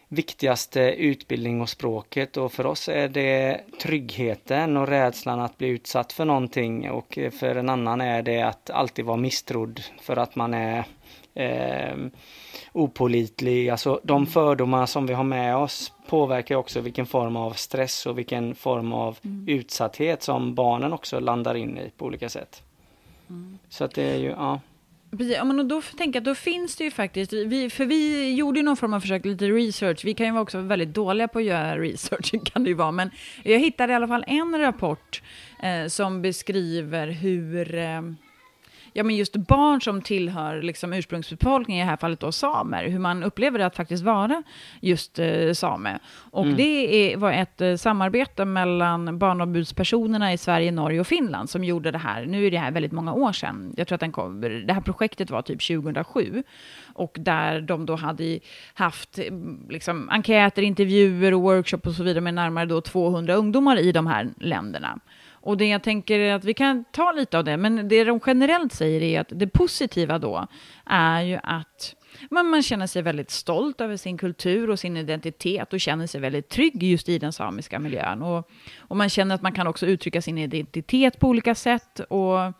viktigaste 0.07 0.81
utbildning 0.81 1.61
och 1.61 1.69
språket 1.69 2.37
och 2.37 2.51
för 2.51 2.65
oss 2.65 2.89
är 2.89 3.07
det 3.07 3.61
tryggheten 3.81 4.77
och 4.77 4.87
rädslan 4.87 5.39
att 5.39 5.57
bli 5.57 5.67
utsatt 5.67 6.13
för 6.13 6.25
någonting 6.25 6.91
och 6.91 7.19
för 7.39 7.55
en 7.55 7.69
annan 7.69 8.01
är 8.01 8.21
det 8.21 8.41
att 8.41 8.69
alltid 8.69 9.05
vara 9.05 9.17
misstrodd 9.17 9.81
för 10.01 10.17
att 10.17 10.35
man 10.35 10.53
är 10.53 10.83
eh, 11.33 11.97
opolitlig. 12.71 13.69
Alltså 13.69 13.99
de 14.03 14.25
fördomar 14.25 14.85
som 14.85 15.07
vi 15.07 15.13
har 15.13 15.23
med 15.23 15.55
oss 15.55 15.93
påverkar 16.07 16.55
också 16.55 16.81
vilken 16.81 17.05
form 17.05 17.35
av 17.35 17.51
stress 17.51 18.05
och 18.05 18.17
vilken 18.17 18.55
form 18.55 18.93
av 18.93 19.17
mm. 19.23 19.47
utsatthet 19.47 20.23
som 20.23 20.55
barnen 20.55 20.93
också 20.93 21.19
landar 21.19 21.55
in 21.55 21.77
i 21.77 21.89
på 21.97 22.05
olika 22.05 22.29
sätt. 22.29 22.63
Mm. 23.29 23.59
Så 23.69 23.83
att 23.83 23.93
det 23.93 24.03
är 24.03 24.17
ju, 24.17 24.29
ja. 24.29 24.59
Precis, 25.11 25.37
men 25.43 25.67
då 25.67 25.81
tänker 25.81 26.19
jag 26.19 26.23
då 26.23 26.35
finns 26.35 26.75
det 26.75 26.83
ju 26.83 26.91
faktiskt, 26.91 27.33
vi, 27.33 27.69
för 27.69 27.85
vi 27.85 28.33
gjorde 28.33 28.59
ju 28.59 28.65
någon 28.65 28.77
form 28.77 28.93
av 28.93 28.99
försök, 28.99 29.25
lite 29.25 29.45
research, 29.45 30.05
vi 30.05 30.13
kan 30.13 30.25
ju 30.25 30.39
också 30.39 30.57
vara 30.57 30.67
väldigt 30.67 30.93
dåliga 30.93 31.27
på 31.27 31.39
att 31.39 31.45
göra 31.45 31.77
research, 31.77 32.33
kan 32.53 32.63
det 32.63 32.69
ju 32.69 32.75
vara, 32.75 32.91
men 32.91 33.11
jag 33.43 33.59
hittade 33.59 33.93
i 33.93 33.95
alla 33.95 34.07
fall 34.07 34.23
en 34.27 34.59
rapport 34.59 35.21
eh, 35.63 35.87
som 35.87 36.21
beskriver 36.21 37.07
hur 37.07 37.75
eh, 37.75 38.01
ja, 38.97 39.03
men 39.03 39.15
just 39.15 39.35
barn 39.35 39.81
som 39.81 40.01
tillhör 40.01 40.61
liksom 40.61 40.93
ursprungsbefolkningen, 40.93 41.81
i 41.81 41.85
det 41.85 41.89
här 41.89 41.97
fallet 41.97 42.19
då 42.19 42.31
samer, 42.31 42.87
hur 42.89 42.99
man 42.99 43.23
upplever 43.23 43.59
det 43.59 43.65
att 43.65 43.75
faktiskt 43.75 44.03
vara 44.03 44.43
just 44.81 45.19
eh, 45.19 45.53
same. 45.53 45.99
Och 46.31 46.43
mm. 46.43 46.57
det 46.57 47.13
är, 47.13 47.17
var 47.17 47.31
ett 47.31 47.61
eh, 47.61 47.75
samarbete 47.75 48.45
mellan 48.45 49.17
barnombudspersonerna 49.17 50.33
i 50.33 50.37
Sverige, 50.37 50.71
Norge 50.71 50.99
och 50.99 51.07
Finland 51.07 51.49
som 51.49 51.63
gjorde 51.63 51.91
det 51.91 51.97
här. 51.97 52.25
Nu 52.25 52.45
är 52.45 52.51
det 52.51 52.57
här 52.57 52.71
väldigt 52.71 52.91
många 52.91 53.13
år 53.13 53.31
sedan. 53.31 53.73
Jag 53.77 53.87
tror 53.87 53.95
att 53.95 53.99
den 53.99 54.11
kom, 54.11 54.41
det 54.41 54.73
här 54.73 54.81
projektet 54.81 55.29
var 55.29 55.41
typ 55.41 55.67
2007. 55.67 56.43
Och 56.93 57.17
där 57.19 57.61
de 57.61 57.85
då 57.85 57.95
hade 57.95 58.39
haft 58.73 59.19
liksom, 59.69 60.09
enkäter, 60.09 60.61
intervjuer 60.61 61.33
och 61.33 61.41
workshop 61.41 61.79
och 61.85 61.93
så 61.93 62.03
vidare 62.03 62.21
med 62.21 62.33
närmare 62.33 62.65
då 62.65 62.81
200 62.81 63.33
ungdomar 63.33 63.77
i 63.77 63.91
de 63.91 64.07
här 64.07 64.29
länderna. 64.39 64.99
Och 65.47 65.57
det 65.57 65.67
jag 65.67 65.83
tänker 65.83 66.19
är 66.19 66.33
att 66.33 66.43
vi 66.43 66.53
kan 66.53 66.83
ta 66.91 67.11
lite 67.11 67.37
av 67.37 67.43
det, 67.43 67.57
men 67.57 67.87
det 67.87 68.03
de 68.03 68.19
generellt 68.25 68.73
säger 68.73 69.03
är 69.03 69.19
att 69.19 69.27
det 69.31 69.47
positiva 69.47 70.19
då 70.19 70.47
är 70.85 71.21
ju 71.21 71.39
att 71.43 71.95
man, 72.29 72.49
man 72.49 72.63
känner 72.63 72.87
sig 72.87 73.01
väldigt 73.01 73.31
stolt 73.31 73.81
över 73.81 73.97
sin 73.97 74.17
kultur 74.17 74.69
och 74.69 74.79
sin 74.79 74.97
identitet 74.97 75.73
och 75.73 75.79
känner 75.79 76.07
sig 76.07 76.21
väldigt 76.21 76.49
trygg 76.49 76.83
just 76.83 77.09
i 77.09 77.19
den 77.19 77.33
samiska 77.33 77.79
miljön. 77.79 78.21
Och, 78.21 78.49
och 78.77 78.97
man 78.97 79.09
känner 79.09 79.35
att 79.35 79.41
man 79.41 79.51
kan 79.53 79.67
också 79.67 79.85
uttrycka 79.85 80.21
sin 80.21 80.37
identitet 80.37 81.19
på 81.19 81.27
olika 81.27 81.55
sätt. 81.55 81.99
Och 81.99 82.37
ja, 82.37 82.53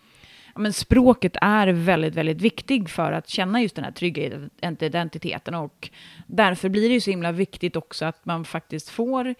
men 0.56 0.74
språket 0.74 1.38
är 1.42 1.68
väldigt, 1.68 2.16
väldigt 2.16 2.42
viktigt 2.42 2.90
för 2.90 3.12
att 3.12 3.30
känna 3.30 3.62
just 3.62 3.76
den 3.76 3.86
här 3.86 3.92
trygga 3.92 4.50
identiteten. 4.80 5.56
Och 5.56 5.90
därför 6.28 6.70
blir 6.70 6.90
det 6.90 6.94
ju 6.94 7.02
så 7.02 7.10
himla 7.10 7.32
viktigt 7.32 7.76
också 7.76 8.06
att 8.06 8.26
man 8.26 8.46
faktiskt 8.46 8.90
får 8.90 9.36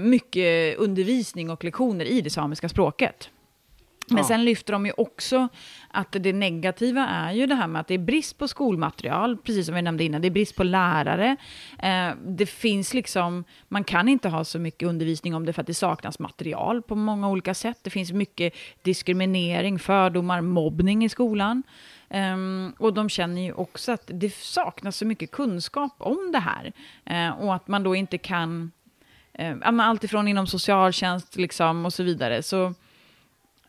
mycket 0.00 0.78
undervisning 0.78 1.50
och 1.50 1.64
lektioner 1.64 2.04
i 2.04 2.20
det 2.20 2.30
samiska 2.30 2.68
språket. 2.68 3.30
Men 4.10 4.18
ja. 4.18 4.24
sen 4.24 4.44
lyfter 4.44 4.72
de 4.72 4.86
ju 4.86 4.92
också 4.96 5.48
att 5.90 6.16
det 6.20 6.32
negativa 6.32 7.06
är 7.06 7.32
ju 7.32 7.46
det 7.46 7.54
här 7.54 7.66
med 7.66 7.80
att 7.80 7.86
det 7.86 7.94
är 7.94 7.98
brist 7.98 8.38
på 8.38 8.48
skolmaterial, 8.48 9.36
precis 9.36 9.66
som 9.66 9.74
vi 9.74 9.82
nämnde 9.82 10.04
innan, 10.04 10.22
det 10.22 10.28
är 10.28 10.30
brist 10.30 10.56
på 10.56 10.64
lärare. 10.64 11.36
Eh, 11.78 12.10
det 12.26 12.46
finns 12.46 12.94
liksom, 12.94 13.44
man 13.68 13.84
kan 13.84 14.08
inte 14.08 14.28
ha 14.28 14.44
så 14.44 14.58
mycket 14.58 14.88
undervisning 14.88 15.34
om 15.34 15.46
det 15.46 15.52
för 15.52 15.60
att 15.60 15.66
det 15.66 15.74
saknas 15.74 16.18
material 16.18 16.82
på 16.82 16.94
många 16.94 17.28
olika 17.28 17.54
sätt. 17.54 17.78
Det 17.82 17.90
finns 17.90 18.12
mycket 18.12 18.54
diskriminering, 18.82 19.78
fördomar, 19.78 20.40
mobbning 20.40 21.04
i 21.04 21.08
skolan. 21.08 21.62
Um, 22.10 22.74
och 22.78 22.94
de 22.94 23.08
känner 23.08 23.42
ju 23.42 23.52
också 23.52 23.92
att 23.92 24.10
det 24.14 24.34
saknas 24.34 24.96
så 24.96 25.06
mycket 25.06 25.30
kunskap 25.30 25.92
om 25.98 26.32
det 26.32 26.38
här. 26.38 26.72
Uh, 27.10 27.40
och 27.40 27.54
att 27.54 27.68
man 27.68 27.82
då 27.82 27.94
inte 27.94 28.18
kan 28.18 28.70
eh, 29.38 29.56
allt 29.62 30.04
ifrån 30.04 30.28
inom 30.28 30.46
socialtjänst 30.46 31.36
liksom, 31.36 31.86
och 31.86 31.92
så 31.92 32.02
vidare. 32.02 32.42
Så 32.42 32.74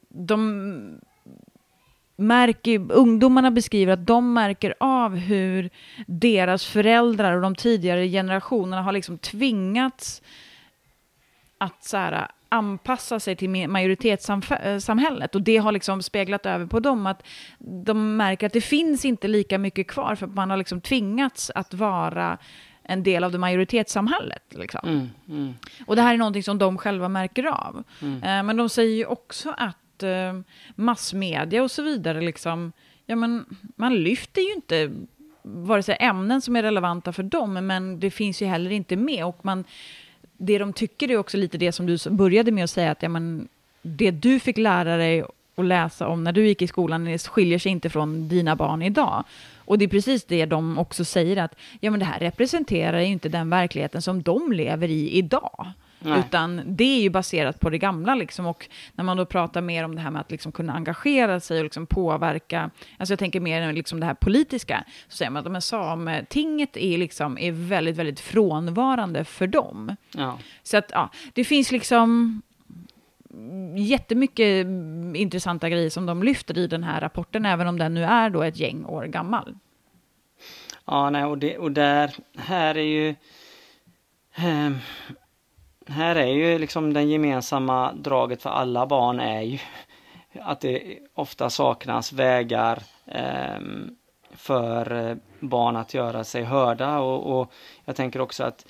de 0.09 0.99
märker, 2.15 2.91
ungdomarna 2.91 3.51
beskriver 3.51 3.93
att 3.93 4.07
de 4.07 4.33
märker 4.33 4.73
av 4.79 5.15
hur 5.15 5.69
deras 6.07 6.65
föräldrar 6.65 7.33
och 7.33 7.41
de 7.41 7.55
tidigare 7.55 8.07
generationerna 8.07 8.81
har 8.81 8.91
liksom 8.91 9.17
tvingats 9.17 10.21
att 11.57 11.83
så 11.83 11.97
här, 11.97 12.27
anpassa 12.49 13.19
sig 13.19 13.35
till 13.35 13.49
majoritetssamhället. 13.49 15.35
Och 15.35 15.41
det 15.41 15.57
har 15.57 15.71
liksom 15.71 16.03
speglat 16.03 16.45
över 16.45 16.65
på 16.65 16.79
dem, 16.79 17.07
att 17.07 17.23
de 17.59 18.17
märker 18.17 18.47
att 18.47 18.53
det 18.53 18.61
finns 18.61 19.05
inte 19.05 19.27
lika 19.27 19.57
mycket 19.57 19.87
kvar, 19.87 20.15
för 20.15 20.27
att 20.27 20.33
man 20.33 20.49
har 20.49 20.57
liksom 20.57 20.81
tvingats 20.81 21.51
att 21.55 21.73
vara 21.73 22.37
en 22.89 23.03
del 23.03 23.23
av 23.23 23.31
det 23.31 23.37
majoritetssamhället. 23.37 24.43
Liksom. 24.49 24.79
Mm, 24.83 25.09
mm. 25.29 25.53
Och 25.85 25.95
det 25.95 26.01
här 26.01 26.13
är 26.13 26.17
någonting 26.17 26.43
som 26.43 26.57
de 26.57 26.77
själva 26.77 27.09
märker 27.09 27.43
av. 27.43 27.83
Mm. 28.01 28.23
Eh, 28.23 28.43
men 28.43 28.57
de 28.57 28.69
säger 28.69 28.95
ju 28.95 29.05
också 29.05 29.53
att 29.57 30.03
eh, 30.03 30.39
massmedia 30.75 31.63
och 31.63 31.71
så 31.71 31.81
vidare, 31.81 32.21
liksom, 32.21 32.71
ja, 33.05 33.15
men, 33.15 33.45
man 33.75 33.95
lyfter 33.95 34.41
ju 34.41 34.53
inte 34.53 34.91
vare 35.41 35.83
sig 35.83 35.97
ämnen 35.99 36.41
som 36.41 36.55
är 36.55 36.63
relevanta 36.63 37.13
för 37.13 37.23
dem, 37.23 37.53
men 37.53 37.99
det 37.99 38.11
finns 38.11 38.41
ju 38.41 38.45
heller 38.45 38.71
inte 38.71 38.95
med. 38.95 39.25
Och 39.25 39.45
man, 39.45 39.63
det 40.37 40.57
de 40.57 40.73
tycker 40.73 41.11
är 41.11 41.17
också 41.17 41.37
lite 41.37 41.57
det 41.57 41.71
som 41.71 41.85
du 41.85 41.97
började 42.09 42.51
med 42.51 42.63
att 42.63 42.69
säga, 42.69 42.91
att 42.91 43.03
ja, 43.03 43.09
men, 43.09 43.47
det 43.81 44.11
du 44.11 44.39
fick 44.39 44.57
lära 44.57 44.97
dig 44.97 45.23
att 45.59 45.65
läsa 45.65 46.07
om 46.07 46.23
när 46.23 46.31
du 46.31 46.47
gick 46.47 46.61
i 46.61 46.67
skolan 46.67 47.17
skiljer 47.17 47.59
sig 47.59 47.71
inte 47.71 47.89
från 47.89 48.27
dina 48.27 48.55
barn 48.55 48.81
idag. 48.81 49.23
Och 49.57 49.77
det 49.77 49.85
är 49.85 49.89
precis 49.89 50.25
det 50.25 50.45
de 50.45 50.77
också 50.77 51.05
säger 51.05 51.37
att 51.37 51.55
ja, 51.79 51.91
men 51.91 51.99
det 51.99 52.05
här 52.05 52.19
representerar 52.19 52.99
ju 52.99 53.05
inte 53.05 53.29
den 53.29 53.49
verkligheten 53.49 54.01
som 54.01 54.23
de 54.23 54.51
lever 54.51 54.87
i 54.87 55.11
idag. 55.11 55.67
Nej. 55.99 56.19
Utan 56.19 56.61
det 56.65 56.83
är 56.83 57.01
ju 57.01 57.09
baserat 57.09 57.59
på 57.59 57.69
det 57.69 57.77
gamla. 57.77 58.15
Liksom. 58.15 58.45
Och 58.45 58.69
när 58.93 59.03
man 59.03 59.17
då 59.17 59.25
pratar 59.25 59.61
mer 59.61 59.85
om 59.85 59.95
det 59.95 60.01
här 60.01 60.11
med 60.11 60.21
att 60.21 60.31
liksom 60.31 60.51
kunna 60.51 60.73
engagera 60.73 61.39
sig 61.39 61.57
och 61.57 61.63
liksom 61.63 61.85
påverka, 61.85 62.69
alltså 62.97 63.11
jag 63.11 63.19
tänker 63.19 63.39
mer 63.39 63.73
liksom 63.73 63.99
det 63.99 64.05
här 64.05 64.13
politiska, 64.13 64.83
så 65.07 65.17
säger 65.17 65.31
man 65.31 65.55
att 65.55 65.63
sametinget 65.63 66.77
är, 66.77 66.97
liksom, 66.97 67.37
är 67.37 67.51
väldigt, 67.51 67.97
väldigt 67.97 68.19
frånvarande 68.19 69.23
för 69.23 69.47
dem. 69.47 69.95
Ja. 70.11 70.37
Så 70.63 70.77
att 70.77 70.91
ja, 70.93 71.09
det 71.33 71.43
finns 71.43 71.71
liksom 71.71 72.41
jättemycket 73.75 74.67
intressanta 75.15 75.69
grejer 75.69 75.89
som 75.89 76.05
de 76.05 76.23
lyfter 76.23 76.57
i 76.57 76.67
den 76.67 76.83
här 76.83 77.01
rapporten, 77.01 77.45
även 77.45 77.67
om 77.67 77.77
den 77.77 77.93
nu 77.93 78.03
är 78.03 78.29
då 78.29 78.43
ett 78.43 78.57
gäng 78.57 78.85
år 78.85 79.05
gammal. 79.05 79.57
Ja, 80.85 81.09
nej, 81.09 81.25
och, 81.25 81.37
det, 81.37 81.57
och 81.57 81.71
där, 81.71 82.11
här 82.37 82.77
är 82.77 82.83
ju 82.83 83.09
eh, 84.35 84.71
här 85.87 86.15
är 86.15 86.33
ju 86.33 86.59
liksom 86.59 86.93
den 86.93 87.09
gemensamma 87.09 87.93
draget 87.93 88.41
för 88.41 88.49
alla 88.49 88.85
barn 88.85 89.19
är 89.19 89.41
ju 89.41 89.59
att 90.41 90.61
det 90.61 90.99
ofta 91.13 91.49
saknas 91.49 92.13
vägar 92.13 92.83
ehm, 93.05 93.83
eh, 93.83 94.37
för 94.37 95.17
barn 95.39 95.75
att 95.75 95.93
göra 95.93 96.23
sig 96.23 96.43
hörda 96.43 96.99
och, 96.99 97.39
och 97.39 97.51
jag 97.85 97.95
tänker 97.95 98.21
också 98.21 98.43
att 98.43 98.65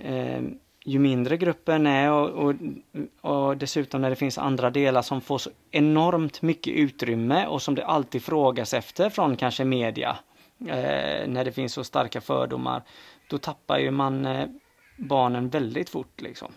eh, 0.00 0.40
ju 0.86 0.98
mindre 0.98 1.36
gruppen 1.36 1.86
är 1.86 2.12
och, 2.12 2.28
och, 2.28 2.54
och, 3.20 3.56
dessutom 3.56 4.00
när 4.00 4.10
det 4.10 4.16
finns 4.16 4.38
andra 4.38 4.70
delar 4.70 5.02
som 5.02 5.20
får 5.20 5.38
så 5.38 5.50
enormt 5.70 6.42
mycket 6.42 6.74
utrymme 6.74 7.46
och 7.46 7.62
som 7.62 7.74
det 7.74 7.86
alltid 7.86 8.22
frågas 8.22 8.74
efter 8.74 9.10
från 9.10 9.36
kanske 9.36 9.64
media. 9.64 10.16
Eh, 10.60 11.28
när 11.28 11.44
det 11.44 11.52
finns 11.52 11.72
så 11.72 11.84
starka 11.84 12.20
fördomar. 12.20 12.82
Då 13.28 13.38
tappar 13.38 13.78
ju 13.78 13.90
man 13.90 14.26
eh, 14.26 14.46
barnen 14.96 15.48
väldigt 15.48 15.88
fort 15.88 16.20
liksom. 16.20 16.52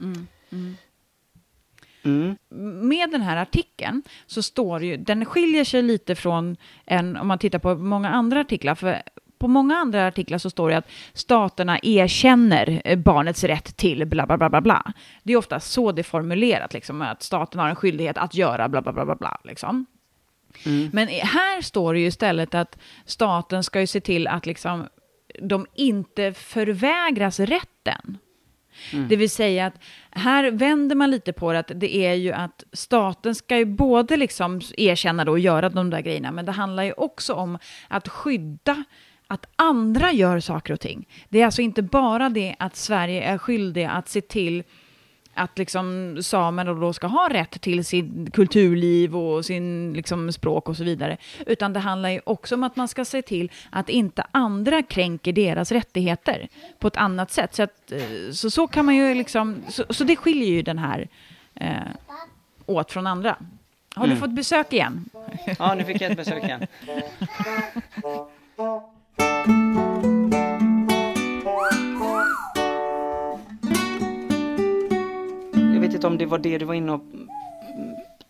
Mm, 0.00 0.26
mm. 0.52 0.76
Mm. 2.02 2.36
Med 2.88 3.10
den 3.10 3.20
här 3.20 3.36
artikeln 3.36 4.02
så 4.26 4.42
står 4.42 4.80
det 4.80 4.86
ju, 4.86 4.96
den 4.96 5.24
skiljer 5.24 5.64
sig 5.64 5.82
lite 5.82 6.14
från 6.14 6.56
en, 6.84 7.16
om 7.16 7.28
man 7.28 7.38
tittar 7.38 7.58
på 7.58 7.74
många 7.74 8.08
andra 8.08 8.40
artiklar, 8.40 8.74
för 8.74 9.02
på 9.38 9.48
många 9.48 9.76
andra 9.76 10.06
artiklar 10.06 10.38
så 10.38 10.50
står 10.50 10.70
det 10.70 10.76
att 10.76 10.88
staterna 11.12 11.78
erkänner 11.82 12.82
eh, 12.84 12.98
barnets 12.98 13.44
rätt 13.44 13.76
till 13.76 14.06
bla 14.06 14.26
bla 14.26 14.36
bla 14.36 14.48
bla 14.50 14.60
bla. 14.60 14.92
Det 15.22 15.32
är 15.32 15.36
ofta 15.36 15.60
så 15.60 15.92
det 15.92 16.00
är 16.00 16.04
formulerat, 16.04 16.72
liksom, 16.72 17.02
att 17.02 17.22
staten 17.22 17.60
har 17.60 17.68
en 17.68 17.76
skyldighet 17.76 18.18
att 18.18 18.34
göra 18.34 18.68
bla 18.68 18.82
bla 18.82 18.92
bla 18.92 19.04
bla 19.04 19.14
bla. 19.14 19.40
Liksom. 19.44 19.86
Mm. 20.66 20.90
Men 20.92 21.08
här 21.08 21.62
står 21.62 21.94
det 21.94 22.00
ju 22.00 22.06
istället 22.06 22.54
att 22.54 22.78
staten 23.04 23.64
ska 23.64 23.80
ju 23.80 23.86
se 23.86 24.00
till 24.00 24.26
att 24.26 24.46
liksom 24.46 24.88
de 25.40 25.66
inte 25.74 26.32
förvägras 26.32 27.40
rätten. 27.40 28.18
Mm. 28.92 29.08
Det 29.08 29.16
vill 29.16 29.30
säga 29.30 29.66
att 29.66 29.74
här 30.10 30.50
vänder 30.50 30.96
man 30.96 31.10
lite 31.10 31.32
på 31.32 31.52
det, 31.52 31.58
att 31.58 31.72
det 31.74 31.96
är 31.96 32.14
ju 32.14 32.32
att 32.32 32.64
staten 32.72 33.34
ska 33.34 33.58
ju 33.58 33.64
både 33.64 34.16
liksom 34.16 34.60
erkänna 34.76 35.24
då 35.24 35.32
och 35.32 35.38
göra 35.38 35.68
de 35.68 35.90
där 35.90 36.00
grejerna, 36.00 36.32
men 36.32 36.44
det 36.44 36.52
handlar 36.52 36.82
ju 36.82 36.92
också 36.92 37.34
om 37.34 37.58
att 37.88 38.08
skydda 38.08 38.84
att 39.28 39.46
andra 39.56 40.12
gör 40.12 40.40
saker 40.40 40.72
och 40.72 40.80
ting. 40.80 41.08
Det 41.28 41.40
är 41.40 41.44
alltså 41.44 41.62
inte 41.62 41.82
bara 41.82 42.28
det 42.28 42.54
att 42.58 42.76
Sverige 42.76 43.22
är 43.22 43.38
skyldiga 43.38 43.90
att 43.90 44.08
se 44.08 44.20
till 44.20 44.62
att 45.38 45.58
liksom 45.58 46.18
samerna 46.22 46.74
då 46.74 46.92
ska 46.92 47.06
ha 47.06 47.28
rätt 47.30 47.60
till 47.60 47.84
sin 47.84 48.30
kulturliv 48.30 49.16
och 49.16 49.44
sin 49.44 49.92
liksom 49.92 50.32
språk 50.32 50.68
och 50.68 50.76
så 50.76 50.84
vidare. 50.84 51.16
Utan 51.46 51.72
det 51.72 51.80
handlar 51.80 52.08
ju 52.08 52.20
också 52.24 52.54
om 52.54 52.62
att 52.62 52.76
man 52.76 52.88
ska 52.88 53.04
se 53.04 53.22
till 53.22 53.50
att 53.70 53.88
inte 53.88 54.26
andra 54.30 54.82
kränker 54.82 55.32
deras 55.32 55.72
rättigheter 55.72 56.48
på 56.78 56.88
ett 56.88 56.96
annat 56.96 57.30
sätt. 57.30 57.54
Så, 57.54 57.62
att, 57.62 57.92
eh, 57.92 58.30
så, 58.32 58.50
så 58.50 58.66
kan 58.66 58.84
man 58.84 58.96
ju 58.96 59.14
liksom, 59.14 59.56
så, 59.68 59.84
så 59.90 60.04
det 60.04 60.16
skiljer 60.16 60.48
ju 60.48 60.62
den 60.62 60.78
här 60.78 61.08
eh, 61.54 61.72
åt 62.66 62.92
från 62.92 63.06
andra. 63.06 63.36
Har 63.94 64.04
mm. 64.04 64.14
du 64.14 64.20
fått 64.20 64.30
besök 64.30 64.72
igen? 64.72 65.04
Ja, 65.58 65.74
nu 65.74 65.84
fick 65.84 66.00
jag 66.00 66.10
ett 66.10 66.16
besök 66.16 66.44
igen. 66.44 66.66
Jag 75.52 75.80
vet 75.80 75.94
inte 75.94 76.06
om 76.06 76.18
det 76.18 76.26
var 76.26 76.38
det 76.38 76.58
du 76.58 76.64
var 76.64 76.74
inne 76.74 76.92
och 76.92 77.02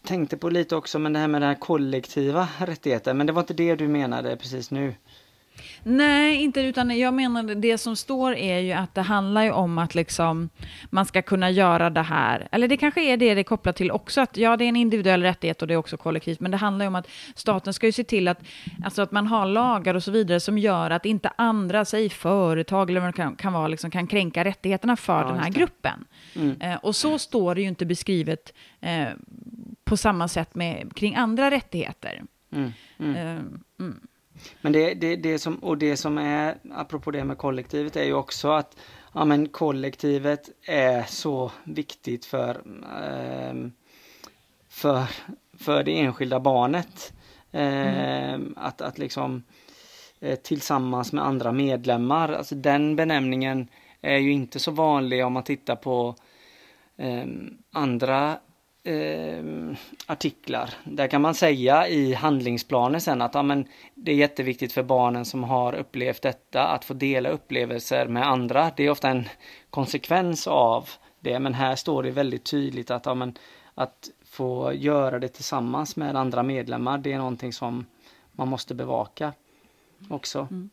tänkte 0.06 0.36
på 0.36 0.50
lite 0.50 0.76
också, 0.76 0.98
men 0.98 1.12
det 1.12 1.18
här 1.18 1.28
med 1.28 1.40
den 1.40 1.48
här 1.48 1.56
kollektiva 1.56 2.48
rättigheten. 2.58 3.16
Men 3.16 3.26
det 3.26 3.32
var 3.32 3.42
inte 3.42 3.54
det 3.54 3.74
du 3.74 3.88
menade 3.88 4.36
precis 4.36 4.70
nu? 4.70 4.94
Nej, 5.82 6.42
inte 6.42 6.60
utan 6.60 6.98
jag 6.98 7.14
menar 7.14 7.42
det 7.42 7.78
som 7.78 7.96
står 7.96 8.34
är 8.34 8.58
ju 8.58 8.72
att 8.72 8.94
det 8.94 9.02
handlar 9.02 9.42
ju 9.42 9.50
om 9.50 9.78
att 9.78 9.94
liksom 9.94 10.48
man 10.90 11.06
ska 11.06 11.22
kunna 11.22 11.50
göra 11.50 11.90
det 11.90 12.02
här. 12.02 12.48
Eller 12.52 12.68
det 12.68 12.76
kanske 12.76 13.02
är 13.02 13.16
det 13.16 13.34
det 13.34 13.40
är 13.40 13.44
kopplat 13.44 13.76
till 13.76 13.90
också, 13.90 14.20
att 14.20 14.36
ja, 14.36 14.56
det 14.56 14.64
är 14.64 14.68
en 14.68 14.76
individuell 14.76 15.22
rättighet 15.22 15.62
och 15.62 15.68
det 15.68 15.74
är 15.74 15.78
också 15.78 15.96
kollektivt, 15.96 16.40
men 16.40 16.50
det 16.50 16.56
handlar 16.56 16.84
ju 16.84 16.88
om 16.88 16.94
att 16.94 17.08
staten 17.34 17.74
ska 17.74 17.86
ju 17.86 17.92
se 17.92 18.04
till 18.04 18.28
att, 18.28 18.38
alltså 18.84 19.02
att 19.02 19.12
man 19.12 19.26
har 19.26 19.46
lagar 19.46 19.94
och 19.94 20.02
så 20.02 20.10
vidare 20.10 20.40
som 20.40 20.58
gör 20.58 20.90
att 20.90 21.06
inte 21.06 21.32
andra, 21.36 21.84
säg 21.84 22.08
företag 22.10 22.90
eller 22.90 23.00
vad 23.00 23.08
det 23.08 23.16
kan, 23.16 23.36
kan 23.36 23.52
vara, 23.52 23.68
liksom, 23.68 23.90
kan 23.90 24.06
kränka 24.06 24.44
rättigheterna 24.44 24.96
för 24.96 25.22
ja, 25.22 25.28
den 25.28 25.38
här 25.38 25.50
gruppen. 25.50 26.04
Mm. 26.36 26.60
Eh, 26.60 26.76
och 26.76 26.96
så 26.96 27.18
står 27.18 27.54
det 27.54 27.60
ju 27.60 27.68
inte 27.68 27.86
beskrivet 27.86 28.52
eh, 28.80 29.08
på 29.84 29.96
samma 29.96 30.28
sätt 30.28 30.54
med, 30.54 30.94
kring 30.94 31.14
andra 31.14 31.50
rättigheter. 31.50 32.22
Mm. 32.52 32.72
Mm. 32.98 33.16
Eh, 33.16 33.42
mm. 33.80 34.00
Men 34.60 34.72
det, 34.72 34.94
det, 34.94 35.16
det 35.16 35.38
som, 35.38 35.56
och 35.56 35.78
det 35.78 35.96
som 35.96 36.18
är, 36.18 36.56
apropå 36.72 37.10
det 37.10 37.24
med 37.24 37.38
kollektivet, 37.38 37.96
är 37.96 38.04
ju 38.04 38.14
också 38.14 38.50
att 38.50 38.76
ja, 39.14 39.24
men 39.24 39.48
kollektivet 39.48 40.50
är 40.66 41.02
så 41.02 41.52
viktigt 41.64 42.24
för, 42.24 42.50
eh, 43.02 43.54
för, 44.68 45.04
för 45.58 45.82
det 45.82 46.00
enskilda 46.00 46.40
barnet. 46.40 47.12
Eh, 47.52 48.34
mm. 48.34 48.54
att, 48.56 48.80
att 48.80 48.98
liksom 48.98 49.42
eh, 50.20 50.38
tillsammans 50.38 51.12
med 51.12 51.24
andra 51.24 51.52
medlemmar, 51.52 52.28
alltså 52.28 52.54
den 52.54 52.96
benämningen 52.96 53.68
är 54.00 54.16
ju 54.16 54.32
inte 54.32 54.58
så 54.58 54.70
vanlig 54.70 55.24
om 55.24 55.32
man 55.32 55.42
tittar 55.42 55.76
på 55.76 56.14
ehm, 56.96 57.58
andra 57.72 58.38
eh, 58.88 59.76
artiklar. 60.06 60.70
Där 60.84 61.06
kan 61.06 61.22
man 61.22 61.34
säga 61.34 61.88
i 61.88 62.14
handlingsplanen 62.14 63.00
sen 63.00 63.22
att 63.22 63.34
ja, 63.34 63.42
men 63.42 63.66
det 63.94 64.12
är 64.12 64.16
jätteviktigt 64.16 64.72
för 64.72 64.82
barnen 64.82 65.24
som 65.24 65.44
har 65.44 65.74
upplevt 65.74 66.22
detta 66.22 66.66
att 66.66 66.84
få 66.84 66.94
dela 66.94 67.28
upplevelser 67.28 68.06
med 68.08 68.26
andra. 68.28 68.70
Det 68.76 68.86
är 68.86 68.90
ofta 68.90 69.08
en 69.08 69.28
konsekvens 69.70 70.46
av 70.46 70.88
det, 71.20 71.38
men 71.38 71.54
här 71.54 71.76
står 71.76 72.02
det 72.02 72.10
väldigt 72.10 72.44
tydligt 72.44 72.90
att, 72.90 73.06
ja, 73.06 73.14
men, 73.14 73.34
att 73.74 74.10
få 74.24 74.72
göra 74.72 75.18
det 75.18 75.28
tillsammans 75.28 75.96
med 75.96 76.16
andra 76.16 76.42
medlemmar, 76.42 76.98
det 76.98 77.12
är 77.12 77.18
någonting 77.18 77.52
som 77.52 77.86
man 78.32 78.48
måste 78.48 78.74
bevaka 78.74 79.32
också. 80.08 80.48
Mm. 80.50 80.70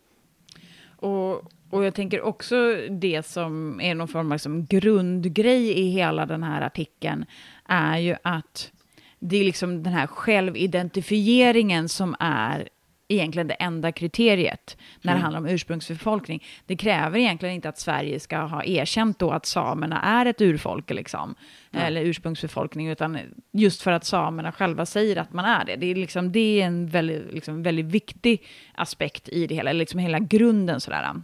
Och, 0.96 1.52
och 1.70 1.86
jag 1.86 1.94
tänker 1.94 2.22
också 2.22 2.56
det 2.90 3.26
som 3.26 3.82
är 3.82 3.96
någon 3.96 4.08
form 4.08 4.28
av 4.28 4.36
liksom 4.36 4.66
grundgrej 4.66 5.80
i 5.80 5.90
hela 5.90 6.26
den 6.26 6.44
här 6.44 6.62
artikeln 6.62 7.26
är 7.68 7.98
ju 7.98 8.16
att 8.24 8.72
det 9.20 9.38
är 9.38 9.44
liksom 9.44 9.84
den 9.84 9.94
här 9.94 10.08
självidentifieringen 10.08 11.90
som 11.90 12.16
är 12.20 12.70
egentligen 13.08 13.48
det 13.48 13.54
enda 13.54 13.92
kriteriet 13.92 14.78
när 15.02 15.14
det 15.14 15.18
mm. 15.18 15.24
handlar 15.24 15.40
om 15.40 15.48
ursprungsbefolkning. 15.48 16.44
Det 16.66 16.76
kräver 16.76 17.20
egentligen 17.20 17.56
inte 17.56 17.70
att 17.70 17.80
Sverige 17.80 18.20
ska 18.20 18.38
ha 18.38 18.64
erkänt 18.64 19.20
då 19.20 19.32
att 19.32 19.46
samerna 19.46 20.02
är 20.02 20.26
ett 20.26 20.42
urfolk, 20.42 20.90
liksom, 20.90 21.36
mm. 21.72 21.86
eller 21.86 22.02
ursprungsbefolkning, 22.02 22.88
utan 22.88 23.20
just 23.52 23.82
för 23.82 23.92
att 23.92 24.06
samerna 24.06 24.52
själva 24.52 24.86
säger 24.86 25.16
att 25.18 25.34
man 25.34 25.46
är 25.46 25.66
det. 25.66 25.76
Det 25.76 25.92
är, 25.92 25.96
liksom, 25.96 26.32
det 26.32 26.62
är 26.62 26.66
en 26.66 26.88
väldigt, 26.88 27.34
liksom, 27.34 27.64
väldigt 27.64 27.86
viktig 27.86 28.44
aspekt 28.76 29.30
i 29.30 29.48
det 29.48 29.56
hela, 29.56 29.74
liksom 29.74 30.00
hela 30.00 30.20
grunden 30.20 30.82
sådär. 30.82 31.04
Mm. 31.04 31.24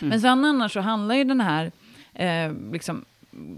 Men 0.00 0.20
sen 0.20 0.44
annars 0.44 0.72
så 0.72 0.80
handlar 0.80 1.14
ju 1.14 1.24
den 1.24 1.40
här 1.40 1.72
eh, 2.14 2.52
liksom, 2.72 3.04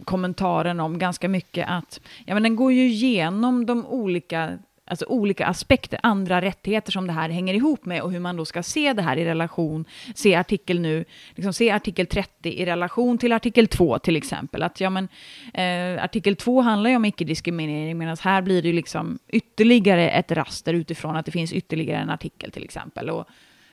kommentaren 0.04 0.80
om 0.80 0.98
ganska 0.98 1.28
mycket 1.28 1.68
att 1.68 2.00
ja, 2.26 2.34
men 2.34 2.42
den 2.42 2.56
går 2.56 2.72
ju 2.72 2.86
igenom 2.86 3.66
de 3.66 3.86
olika 3.86 4.58
alltså 4.84 5.06
olika 5.06 5.46
aspekter, 5.46 6.00
andra 6.02 6.40
rättigheter 6.40 6.92
som 6.92 7.06
det 7.06 7.12
här 7.12 7.28
hänger 7.28 7.54
ihop 7.54 7.84
med 7.84 8.02
och 8.02 8.12
hur 8.12 8.20
man 8.20 8.36
då 8.36 8.44
ska 8.44 8.62
se 8.62 8.92
det 8.92 9.02
här 9.02 9.16
i 9.16 9.24
relation, 9.24 9.84
se 10.14 10.34
artikel 10.34 10.80
nu, 10.80 11.04
liksom 11.34 11.52
se 11.52 11.70
artikel 11.70 12.06
30 12.06 12.48
i 12.48 12.66
relation 12.66 13.18
till 13.18 13.32
artikel 13.32 13.68
2 13.68 13.98
till 13.98 14.16
exempel. 14.16 14.62
Att 14.62 14.80
ja 14.80 14.90
men, 14.90 15.08
eh, 15.54 16.04
artikel 16.04 16.36
2 16.36 16.60
handlar 16.60 16.90
ju 16.90 16.96
om 16.96 17.04
icke-diskriminering 17.04 17.98
medan 17.98 18.16
här 18.20 18.42
blir 18.42 18.62
det 18.62 18.68
ju 18.68 18.74
liksom 18.74 19.18
ytterligare 19.28 20.10
ett 20.10 20.32
raster 20.32 20.74
utifrån 20.74 21.16
att 21.16 21.26
det 21.26 21.32
finns 21.32 21.52
ytterligare 21.52 22.02
en 22.02 22.10
artikel 22.10 22.50
till 22.50 22.64
exempel. 22.64 23.10
Och, 23.10 23.26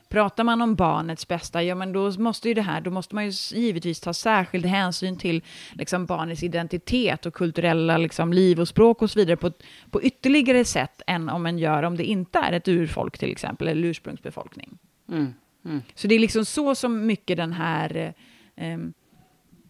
Pratar 0.10 0.44
man 0.44 0.62
om 0.62 0.76
barnets 0.76 1.28
bästa, 1.28 1.64
ja 1.64 1.76
men 1.76 1.94
då 1.94 2.12
måste 2.12 2.48
ju 2.48 2.54
det 2.54 2.62
här, 2.62 2.82
då 2.82 2.92
måste 2.92 3.16
man 3.16 3.26
ju 3.26 3.32
givetvis 3.52 4.00
ta 4.00 4.14
särskild 4.14 4.66
hänsyn 4.66 5.18
till 5.18 5.44
liksom 5.72 6.06
barnets 6.06 6.44
identitet 6.44 7.26
och 7.26 7.34
kulturella 7.34 7.98
liksom, 7.98 8.34
liv 8.34 8.60
och 8.60 8.68
språk 8.68 9.02
och 9.02 9.12
så 9.12 9.20
vidare 9.20 9.38
på, 9.38 9.52
på 9.90 10.04
ytterligare 10.04 10.66
sätt 10.66 11.02
än 11.08 11.30
om 11.30 11.44
man 11.44 11.60
gör 11.60 11.84
om 11.84 11.98
det 11.98 12.04
inte 12.04 12.40
är 12.40 12.52
ett 12.52 12.68
urfolk 12.68 13.18
till 13.18 13.32
exempel, 13.32 13.68
eller 13.68 13.88
ursprungsbefolkning. 13.88 14.78
Mm, 15.10 15.34
mm. 15.66 15.82
Så 15.96 16.08
det 16.08 16.16
är 16.16 16.20
liksom 16.20 16.46
så 16.46 16.76
som 16.76 17.06
mycket 17.06 17.38
den 17.38 17.54
här 17.54 18.14
eh, 18.56 18.78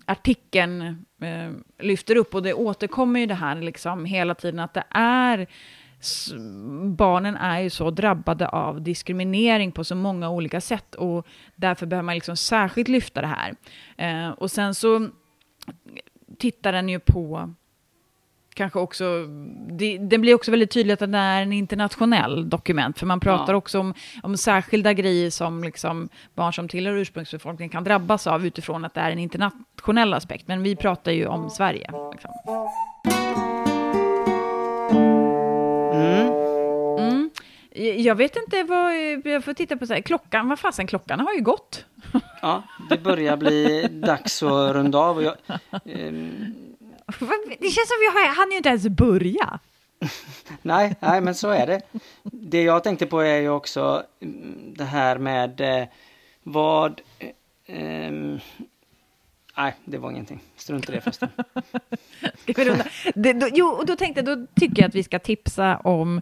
artikeln 0.05 0.81
eh, 1.21 1.51
lyfter 1.79 2.15
upp 2.15 2.35
och 2.35 2.43
det 2.43 2.53
återkommer 2.53 3.19
ju 3.19 3.25
det 3.25 3.33
här 3.33 3.55
liksom 3.61 4.05
hela 4.05 4.35
tiden 4.35 4.59
att 4.59 4.73
det 4.73 4.83
är 4.89 5.47
barnen 6.97 7.35
är 7.35 7.59
ju 7.59 7.69
så 7.69 7.91
drabbade 7.91 8.47
av 8.47 8.81
diskriminering 8.81 9.71
på 9.71 9.83
så 9.83 9.95
många 9.95 10.29
olika 10.29 10.61
sätt 10.61 10.95
och 10.95 11.27
därför 11.55 11.85
behöver 11.85 12.05
man 12.05 12.15
liksom 12.15 12.37
särskilt 12.37 12.87
lyfta 12.87 13.21
det 13.21 13.27
här. 13.27 13.55
Eh, 13.97 14.29
och 14.29 14.51
sen 14.51 14.75
så 14.75 15.09
tittar 16.37 16.71
den 16.71 16.89
ju 16.89 16.99
på 16.99 17.53
kanske 18.53 18.79
också, 18.79 19.25
det, 19.69 19.97
det, 19.97 20.17
blir 20.17 20.35
också 20.35 20.51
väldigt 20.51 20.71
tydligt 20.71 21.01
att 21.01 21.11
det 21.11 21.17
är 21.17 21.41
en 21.41 21.53
internationell 21.53 22.49
dokument, 22.49 22.99
för 22.99 23.05
man 23.05 23.19
pratar 23.19 23.53
ja. 23.53 23.57
också 23.57 23.79
om, 23.79 23.93
om 24.23 24.37
särskilda 24.37 24.93
grejer 24.93 25.29
som 25.29 25.63
liksom 25.63 26.09
barn 26.35 26.53
som 26.53 26.67
tillhör 26.67 26.93
ursprungsbefolkningen 26.93 27.69
kan 27.69 27.83
drabbas 27.83 28.27
av 28.27 28.45
utifrån 28.45 28.85
att 28.85 28.93
det 28.93 29.01
är 29.01 29.11
en 29.11 29.19
internationell 29.19 30.13
aspekt, 30.13 30.47
men 30.47 30.63
vi 30.63 30.75
pratar 30.75 31.11
ju 31.11 31.25
om 31.25 31.49
Sverige. 31.49 31.91
Liksom. 32.11 32.31
Jag 37.97 38.15
vet 38.15 38.35
inte 38.35 38.63
vad, 38.63 38.95
jag 39.23 39.43
får 39.43 39.53
titta 39.53 39.77
på 39.77 39.87
så 39.87 39.93
här, 39.93 40.01
klockan, 40.01 40.49
vad 40.49 40.59
fasen, 40.59 40.87
klockan 40.87 41.19
har 41.19 41.33
ju 41.33 41.41
gått. 41.41 41.85
Ja, 42.41 42.63
det 42.89 42.97
börjar 42.97 43.37
bli 43.37 43.87
dags 43.91 44.43
att 44.43 44.75
runda 44.75 44.97
av. 44.97 45.23
Jag, 45.23 45.35
um... 45.83 46.55
Det 47.59 47.69
känns 47.69 47.87
som 47.87 47.97
vi 48.01 48.27
hann 48.27 48.51
ju 48.51 48.57
inte 48.57 48.69
ens 48.69 48.87
börja. 48.87 49.59
nej, 50.61 50.95
nej, 50.99 51.21
men 51.21 51.35
så 51.35 51.49
är 51.49 51.67
det. 51.67 51.81
Det 52.23 52.63
jag 52.63 52.83
tänkte 52.83 53.05
på 53.05 53.21
är 53.21 53.41
ju 53.41 53.49
också 53.49 54.03
mm, 54.21 54.73
det 54.77 54.83
här 54.83 55.17
med 55.17 55.61
eh, 55.61 55.87
vad... 56.43 57.01
Eh, 57.65 58.11
nej, 59.59 59.75
det 59.85 59.97
var 59.97 60.11
ingenting. 60.11 60.39
Strunt 60.55 60.89
i 60.89 60.91
det 60.91 61.01
förresten. 61.01 61.29
Ska 62.37 62.53
vi 62.53 62.65
runda? 62.65 62.85
Det, 63.15 63.33
då, 63.33 63.47
jo, 63.53 63.65
och 63.67 63.85
då 63.85 63.95
tänkte 63.95 64.21
jag, 64.25 64.37
då 64.39 64.47
tycker 64.55 64.81
jag 64.81 64.89
att 64.89 64.95
vi 64.95 65.03
ska 65.03 65.19
tipsa 65.19 65.77
om 65.77 66.21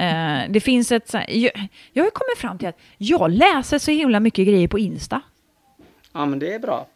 Eh, 0.00 0.40
det 0.48 0.60
finns 0.60 0.92
ett... 0.92 1.14
Jag, 1.28 1.68
jag 1.92 2.04
har 2.04 2.10
kommit 2.10 2.38
fram 2.38 2.58
till 2.58 2.68
att 2.68 2.78
jag 2.98 3.30
läser 3.30 3.78
så 3.78 3.90
himla 3.90 4.20
mycket 4.20 4.46
grejer 4.46 4.68
på 4.68 4.78
Insta. 4.78 5.20
Ja, 6.12 6.26
men 6.26 6.38
det 6.38 6.54
är 6.54 6.58
bra. 6.58 6.86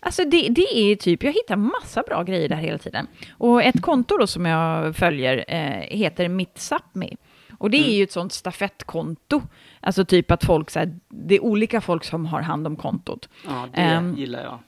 Alltså 0.00 0.24
det, 0.24 0.48
det 0.48 0.76
är 0.78 0.96
typ, 0.96 1.22
jag 1.22 1.32
hittar 1.32 1.56
massa 1.56 2.02
bra 2.02 2.22
grejer 2.22 2.48
där 2.48 2.56
hela 2.56 2.78
tiden. 2.78 3.06
Och 3.30 3.62
ett 3.62 3.82
konto 3.82 4.16
då 4.16 4.26
som 4.26 4.46
jag 4.46 4.96
följer 4.96 5.44
eh, 5.48 5.98
heter 5.98 6.28
Mitt 6.28 6.54
Sápmi. 6.54 7.16
Och 7.58 7.70
det 7.70 7.76
är 7.88 7.94
ju 7.94 8.02
ett 8.02 8.12
sånt 8.12 8.32
stafettkonto. 8.32 9.42
Alltså 9.80 10.04
typ 10.04 10.30
att 10.30 10.44
folk, 10.44 10.70
så 10.70 10.78
här, 10.78 10.98
det 11.08 11.34
är 11.34 11.44
olika 11.44 11.80
folk 11.80 12.04
som 12.04 12.26
har 12.26 12.40
hand 12.40 12.66
om 12.66 12.76
kontot. 12.76 13.28
Ja, 13.46 13.68
det 13.72 13.80
Ehm, 13.80 14.14
gillar 14.16 14.42
jag. 14.42 14.58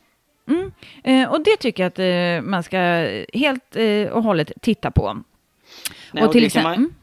Mm. 0.48 0.72
Eh, 1.04 1.32
och 1.32 1.44
det 1.44 1.56
tycker 1.56 1.82
jag 1.82 1.88
att 1.88 1.98
eh, 1.98 2.50
man 2.50 2.62
ska 2.62 2.78
helt 3.32 3.76
eh, 3.76 4.08
och 4.08 4.22
hållet 4.22 4.52
titta 4.60 4.90
på. 4.90 5.22
Nej, 6.12 6.22
och 6.22 6.28
och, 6.28 6.32
till 6.32 6.44
exempel- 6.44 6.70
man, 6.70 6.74
mm. 6.74 6.94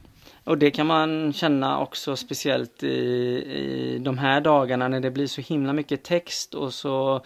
och 0.43 0.57
det 0.57 0.71
kan 0.71 0.87
man 0.87 1.33
känna 1.33 1.79
också 1.79 2.15
speciellt 2.15 2.83
i, 2.83 2.87
i 2.87 3.99
de 4.01 4.17
här 4.17 4.41
dagarna 4.41 4.87
när 4.87 4.99
det 4.99 5.11
blir 5.11 5.27
så 5.27 5.41
himla 5.41 5.73
mycket 5.73 6.03
text 6.03 6.53
och 6.53 6.73
så 6.73 7.21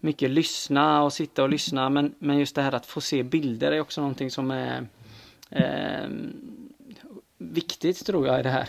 mycket 0.00 0.30
lyssna 0.30 1.02
och 1.02 1.12
sitta 1.12 1.42
och 1.42 1.48
lyssna. 1.48 1.88
Men, 1.88 2.14
men 2.18 2.38
just 2.38 2.54
det 2.54 2.62
här 2.62 2.72
att 2.72 2.86
få 2.86 3.00
se 3.00 3.22
bilder 3.22 3.72
är 3.72 3.80
också 3.80 4.00
någonting 4.00 4.30
som 4.30 4.50
är 4.50 4.86
eh, 5.50 6.08
viktigt 7.38 8.06
tror 8.06 8.26
jag 8.26 8.40
i 8.40 8.42
det 8.42 8.48
här. 8.48 8.68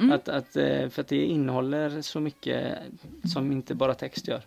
Mm. 0.00 0.12
Att, 0.12 0.28
att, 0.28 0.56
eh, 0.56 0.88
för 0.88 1.00
att 1.00 1.08
det 1.08 1.24
innehåller 1.24 2.02
så 2.02 2.20
mycket 2.20 2.78
som 3.32 3.52
inte 3.52 3.74
bara 3.74 3.94
text 3.94 4.28
gör. 4.28 4.42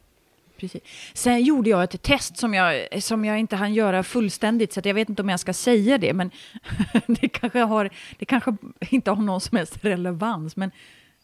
Precis. 0.61 0.81
Sen 1.13 1.43
gjorde 1.43 1.69
jag 1.69 1.83
ett 1.83 2.01
test 2.01 2.37
som 2.37 2.53
jag, 2.53 3.03
som 3.03 3.25
jag 3.25 3.39
inte 3.39 3.55
hann 3.55 3.73
göra 3.73 4.03
fullständigt, 4.03 4.73
så 4.73 4.81
jag 4.83 4.93
vet 4.93 5.09
inte 5.09 5.21
om 5.21 5.29
jag 5.29 5.39
ska 5.39 5.53
säga 5.53 5.97
det, 5.97 6.13
men 6.13 6.31
det 7.07 7.29
kanske, 7.29 7.59
har, 7.59 7.89
det 8.17 8.25
kanske 8.25 8.55
inte 8.89 9.11
har 9.11 9.23
någon 9.23 9.41
som 9.41 9.57
helst 9.57 9.77
relevans. 9.81 10.55
Men, 10.55 10.71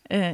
eh, 0.09 0.31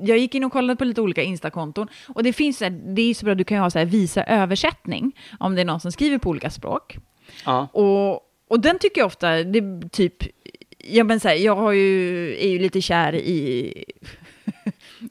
jag 0.00 0.18
gick 0.18 0.34
in 0.34 0.44
och 0.44 0.52
kollade 0.52 0.76
på 0.76 0.84
lite 0.84 1.00
olika 1.00 1.22
Insta-konton 1.22 1.88
och 2.08 2.22
det 2.22 2.32
finns 2.32 2.58
det 2.58 3.02
är 3.02 3.14
så 3.14 3.24
bra, 3.24 3.34
du 3.34 3.44
kan 3.44 3.56
ju 3.56 3.62
ha 3.62 3.70
så 3.70 3.78
här, 3.78 3.86
visa 3.86 4.24
översättning 4.24 5.16
om 5.38 5.54
det 5.54 5.60
är 5.60 5.64
någon 5.64 5.80
som 5.80 5.92
skriver 5.92 6.18
på 6.18 6.30
olika 6.30 6.50
språk. 6.50 6.98
Ja, 7.44 7.68
Och, 7.72 8.20
och 8.48 8.60
den 8.60 8.78
tycker 8.78 9.00
jag 9.00 9.06
ofta, 9.06 9.42
det 9.42 9.58
är 9.58 9.88
typ, 9.88 10.14
ja 10.78 11.04
men 11.04 11.20
så 11.20 11.28
här, 11.28 11.34
jag 11.34 11.56
har 11.56 11.72
ju, 11.72 12.28
är 12.38 12.48
ju 12.48 12.58
lite 12.58 12.80
kär 12.80 13.14
i, 13.14 13.84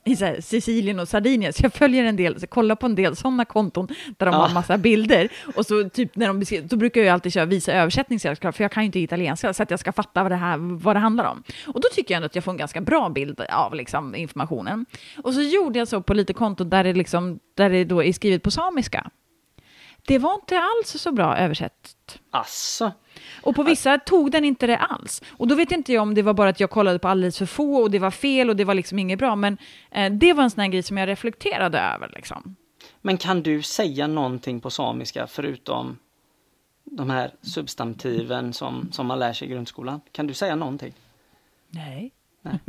i 0.04 0.16
så 0.16 0.26
här, 0.26 0.42
Sicilien 0.42 1.00
och 1.00 1.08
Sardinien, 1.08 1.54
så 1.54 1.66
jag 1.66 1.74
följer 1.74 2.04
en 2.06 2.16
del, 2.16 2.40
så 2.40 2.48
kollar 2.48 2.76
på 2.76 2.86
en 2.86 2.96
del 2.96 3.16
sådana 3.16 3.46
konton 3.46 3.88
där 4.18 4.26
de 4.26 4.36
Ja. 4.36 4.42
har 4.42 4.54
massa 4.54 4.78
bilder. 4.78 5.30
Och 5.56 5.66
så 5.66 5.90
typ 5.90 6.16
när 6.16 6.28
de 6.28 6.40
beskriver, 6.40 6.68
då 6.68 6.76
brukar 6.76 7.02
jag 7.02 7.14
alltid 7.14 7.34
köra 7.34 7.46
visa 7.46 7.74
översättning, 7.74 8.20
för 8.20 8.62
jag 8.62 8.72
kan 8.72 8.84
ju 8.84 8.86
inte 8.86 9.00
italienska, 9.00 9.54
så 9.54 9.64
att 9.64 9.72
jag 9.72 9.80
ska 9.80 9.92
fatta 9.92 10.24
vad 10.24 10.32
det 10.32 10.36
här 10.36 10.58
vad 10.58 10.96
det 10.96 11.00
handlar 11.00 11.26
om. 11.26 11.44
Och 11.68 11.82
då 11.82 11.88
tycker 11.94 12.14
jag 12.14 12.16
ändå 12.18 12.26
att 12.26 12.36
jag 12.36 12.44
får 12.44 12.52
en 12.52 12.58
ganska 12.58 12.82
bra 12.82 13.10
bild 13.10 13.42
av 13.42 13.76
liksom, 13.76 14.16
informationen. 14.16 14.86
Och 15.24 15.34
så 15.34 15.42
gjorde 15.42 15.80
jag 15.80 15.88
så 15.88 16.02
på 16.02 16.14
lite 16.14 16.34
konton 16.34 16.70
där 16.70 16.84
det, 16.84 16.94
liksom, 16.94 17.40
där 17.56 17.70
det 17.70 17.84
då 17.84 18.04
är 18.04 18.14
skrivet 18.14 18.44
på 18.44 18.52
samiska. 18.52 19.10
Det 20.08 20.18
var 20.18 20.34
inte 20.34 20.58
alls 20.60 21.02
så 21.02 21.12
bra 21.12 21.38
översatt. 21.38 22.20
asså. 22.32 22.92
Och 23.42 23.56
på 23.56 23.64
vissa 23.64 23.98
tog 23.98 24.32
den 24.32 24.46
inte 24.46 24.68
det 24.68 24.78
alls. 24.78 25.22
Och 25.30 25.48
då 25.48 25.56
vet 25.56 25.72
inte 25.72 25.94
jag 25.94 26.02
om 26.02 26.14
det 26.14 26.22
var 26.22 26.34
bara 26.34 26.50
att 26.50 26.60
jag 26.60 26.70
kollade 26.70 27.00
på 27.00 27.08
alldeles 27.08 27.38
för 27.38 27.46
få 27.46 27.76
och 27.82 27.92
det 27.92 28.00
var 28.00 28.12
fel 28.12 28.50
och 28.50 28.56
det 28.56 28.64
var 28.66 28.74
liksom 28.74 29.00
inget 29.00 29.20
bra. 29.20 29.36
Men 29.36 29.58
eh, 29.92 30.12
det 30.12 30.34
var 30.34 30.44
en 30.44 30.50
sån 30.52 30.62
här 30.62 30.68
grej 30.68 30.84
som 30.84 30.98
jag 30.98 31.08
reflekterade 31.10 31.80
över. 31.80 32.12
Liksom. 32.16 32.56
Men 33.02 33.18
kan 33.18 33.42
du 33.42 33.62
säga 33.62 34.08
någonting 34.08 34.60
på 34.62 34.70
samiska 34.70 35.28
förutom 35.28 35.98
de 36.84 37.10
här 37.10 37.32
substantiven 37.42 38.54
som, 38.54 38.90
som 38.92 39.08
man 39.08 39.20
lär 39.20 39.34
sig 39.34 39.48
i 39.48 39.52
grundskolan? 39.52 40.02
Kan 40.12 40.28
du 40.28 40.34
säga 40.34 40.56
någonting? 40.56 40.94
Nej. 41.70 42.12
Nej. 42.42 42.60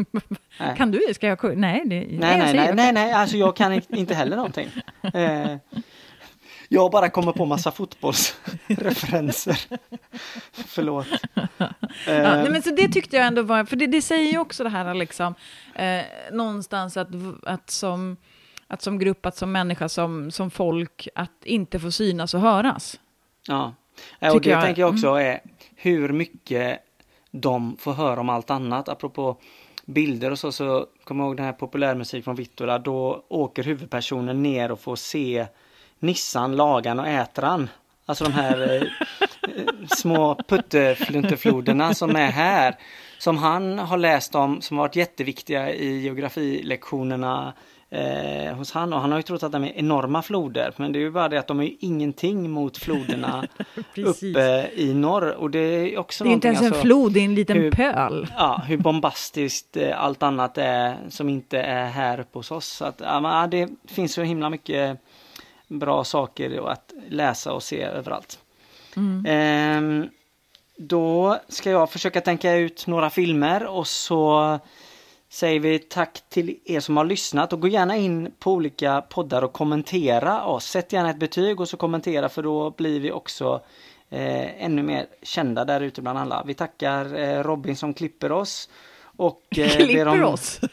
Kan 0.77 0.91
du? 0.91 1.01
Ska 1.15 1.27
jag? 1.27 1.57
Nej, 1.59 1.83
det, 1.87 1.97
Nej, 1.97 2.09
nej, 2.11 2.55
nej, 2.55 2.75
nej, 2.75 2.93
nej, 2.93 3.13
alltså 3.13 3.37
jag 3.37 3.57
kan 3.57 3.73
inte- 3.73 3.97
inte 3.99 4.15
heller 4.15 4.37
någonting. 4.37 4.69
Eh, 5.15 5.57
jag 6.69 6.91
bara 6.91 7.11
kommer 7.11 7.33
på 7.33 7.45
massa 7.45 7.71
fotbollsreferenser. 7.71 9.59
Förlåt. 10.67 11.07
Ja, 11.35 11.49
Eh, 12.07 12.23
nej, 12.23 12.51
men 12.51 12.63
så 12.63 12.71
det 12.71 12.89
tyckte 12.89 13.17
jag 13.17 13.27
ändå 13.27 13.43
var, 13.43 13.65
för 13.65 13.77
det, 13.77 13.87
det 13.87 14.03
säger 14.03 14.33
ju 14.33 14.39
också 14.39 14.65
det 14.65 14.71
här 14.71 14.95
liksom, 14.95 15.35
eh, 15.75 16.01
någonstans 16.33 16.97
att, 16.97 17.09
att, 17.43 17.71
som, 17.71 18.17
att 18.67 18.83
som 18.83 18.99
grupp, 18.99 19.27
att 19.27 19.37
som 19.37 19.53
människa, 19.53 19.89
som, 19.89 20.31
som 20.31 20.51
folk, 20.51 21.09
att 21.15 21.31
inte 21.45 21.79
få 21.81 21.91
synas 21.91 22.35
och 22.35 22.41
höras. 22.41 23.01
Ja, 23.49 23.75
Eh, 24.21 24.33
och 24.35 24.41
det 24.41 24.51
jag- 24.51 24.65
tänker 24.65 24.83
jag 24.83 24.91
också 24.95 25.15
är 25.15 25.41
hur 25.77 26.09
mycket 26.09 26.79
de 27.31 27.77
får 27.77 27.93
höra 27.93 28.21
om 28.21 28.29
allt 28.29 28.51
annat. 28.51 28.89
Apropå 28.89 29.37
bilder 29.85 30.31
och 30.31 30.39
så, 30.39 30.53
så 30.53 30.87
kommer 31.05 31.25
jag 31.25 31.29
ihåg 31.29 31.37
den 31.37 31.47
här 31.47 31.53
populärmusik 31.53 32.25
från 32.25 32.35
Vittola. 32.37 32.79
Då 32.79 33.25
åker 33.29 33.63
huvudpersonen 33.63 34.43
ner 34.43 34.71
och 34.71 34.81
får 34.81 34.97
se 34.97 35.47
Nissan, 36.01 36.57
lagan 36.57 36.99
och 37.01 37.09
ätran. 37.09 37.69
Alltså 38.07 38.25
de 38.25 38.33
här 38.33 38.61
eh, 38.61 38.83
eh, 38.83 39.87
små 39.97 40.35
puttefluntefloderna 40.49 41.95
som 41.95 42.17
är 42.17 42.31
här. 42.31 42.77
Som 43.19 43.39
han 43.39 43.79
har 43.79 43.99
läst 43.99 44.35
om, 44.35 44.61
som 44.63 44.77
varit 44.77 44.97
jätteviktiga 44.97 45.71
i 45.75 45.99
geografilektionerna 46.01 47.53
eh, 47.91 48.55
hos 48.57 48.73
han. 48.73 48.93
Och 48.93 49.01
han 49.01 49.11
har 49.13 49.19
ju 49.19 49.23
trott 49.23 49.43
att 49.43 49.53
de 49.53 49.65
är 49.65 49.73
enorma 49.79 50.23
floder. 50.23 50.73
Men 50.77 50.93
det 50.93 50.99
är 50.99 51.01
ju 51.01 51.11
bara 51.11 51.29
det 51.29 51.39
att 51.39 51.47
de 51.47 51.61
är 51.61 51.65
ju 51.65 51.77
ingenting 51.81 52.51
mot 52.51 52.79
floderna 52.79 53.47
uppe 53.97 54.71
i 54.75 54.95
norr. 54.95 55.31
Och 55.35 55.51
det 55.51 55.59
är 55.59 55.99
också 55.99 56.25
Det 56.25 56.31
är 56.31 56.33
inte 56.33 56.49
ens 56.49 56.61
en 56.61 56.67
alltså, 56.67 56.83
flod, 56.83 57.13
det 57.13 57.21
är 57.21 57.25
en 57.25 57.35
liten 57.35 57.57
hur- 57.57 57.71
pöl. 57.71 58.27
Ja, 58.37 58.63
hur 58.67 58.77
bombastiskt 58.77 59.77
eh, 59.77 60.03
allt 60.03 60.23
annat 60.23 60.59
är 60.59 60.97
som 61.09 61.29
inte 61.29 61.61
är 61.61 61.87
här 61.87 62.21
uppe 62.21 62.39
hos 62.39 62.51
oss. 62.51 62.67
Så 62.67 62.85
att, 62.85 63.01
ja, 63.05 63.49
det 63.51 63.69
finns 63.89 64.13
så 64.13 64.23
himla 64.23 64.51
mycket 64.51 65.01
bra 65.69 66.05
saker 66.05 66.69
att 66.69 66.93
läsa 67.09 67.53
och 67.53 67.63
se 67.63 67.83
överallt. 67.83 68.39
Mm. 68.97 69.25
Ehm, 69.29 70.09
då 70.77 71.39
ska 71.49 71.71
jag 71.71 71.91
försöka 71.91 72.21
tänka 72.21 72.55
ut 72.55 72.87
några 72.87 73.11
filmer 73.11 73.67
och 73.67 73.87
så 73.87 74.59
säger 75.29 75.61
vi 75.61 75.79
tack 75.79 76.23
till 76.29 76.59
er 76.65 76.81
som 76.81 76.97
har 76.97 77.05
lyssnat 77.05 77.53
och 77.53 77.61
gå 77.61 77.69
gärna 77.69 77.97
in 77.97 78.33
på 78.39 78.53
olika 78.53 79.01
poddar 79.01 79.43
och 79.43 79.53
kommentera 79.53 80.45
oss. 80.45 80.65
Sätt 80.65 80.93
gärna 80.93 81.11
ett 81.11 81.19
betyg 81.19 81.61
och 81.61 81.69
så 81.69 81.77
kommentera 81.77 82.29
för 82.29 82.43
då 82.43 82.71
blir 82.71 83.01
vi 83.01 83.13
också 83.13 83.61
eh, 84.11 84.65
ännu 84.65 84.83
mer 84.83 85.07
kända 85.23 85.65
där 85.65 85.81
ute 85.81 86.03
bland 86.03 86.19
alla. 86.19 86.43
Vi 86.47 86.55
tackar 86.55 87.19
eh, 87.19 87.43
Robin 87.43 87.77
som 87.77 87.95
klipper 87.95 88.33
oss. 88.33 88.69
Och, 89.17 89.43
eh, 89.59 89.69
Klipper 89.77 90.09
om- 90.09 90.25
oss. 90.25 90.61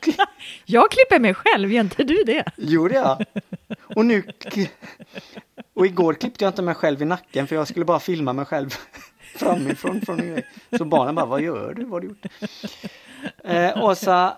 jag 0.64 0.90
klipper 0.90 1.18
mig 1.18 1.34
själv, 1.34 1.72
gör 1.72 1.80
inte 1.80 2.04
du 2.04 2.24
det? 2.24 2.44
Gjorde 2.56 2.94
jag? 2.94 3.24
Och 3.78 4.06
nu... 4.06 4.22
Och 5.74 5.86
igår 5.86 6.14
klippte 6.14 6.44
jag 6.44 6.50
inte 6.50 6.62
mig 6.62 6.74
själv 6.74 7.02
i 7.02 7.04
nacken 7.04 7.46
för 7.46 7.56
jag 7.56 7.68
skulle 7.68 7.84
bara 7.84 8.00
filma 8.00 8.32
mig 8.32 8.44
själv 8.44 8.68
framifrån. 9.36 10.00
Från 10.00 10.20
en 10.20 10.28
grej. 10.28 10.46
Så 10.78 10.84
barnen 10.84 11.14
bara, 11.14 11.26
vad 11.26 11.40
gör 11.40 11.74
du? 11.74 11.84
Vad 11.84 11.92
har 11.92 12.00
du 12.00 12.06
gjort? 12.06 12.26
Eh, 13.44 13.84
Åsa, 13.84 14.36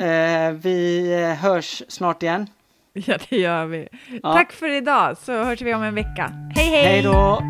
eh, 0.00 0.50
vi 0.52 1.14
hörs 1.40 1.82
snart 1.88 2.22
igen. 2.22 2.46
Ja, 2.92 3.18
det 3.28 3.36
gör 3.36 3.66
vi. 3.66 3.88
Ja. 4.22 4.32
Tack 4.32 4.52
för 4.52 4.68
idag, 4.68 5.18
så 5.18 5.44
hörs 5.44 5.62
vi 5.62 5.74
om 5.74 5.82
en 5.82 5.94
vecka. 5.94 6.32
Hej, 6.54 6.66
hej! 6.66 6.84
Hej 6.84 7.02
då! 7.02 7.42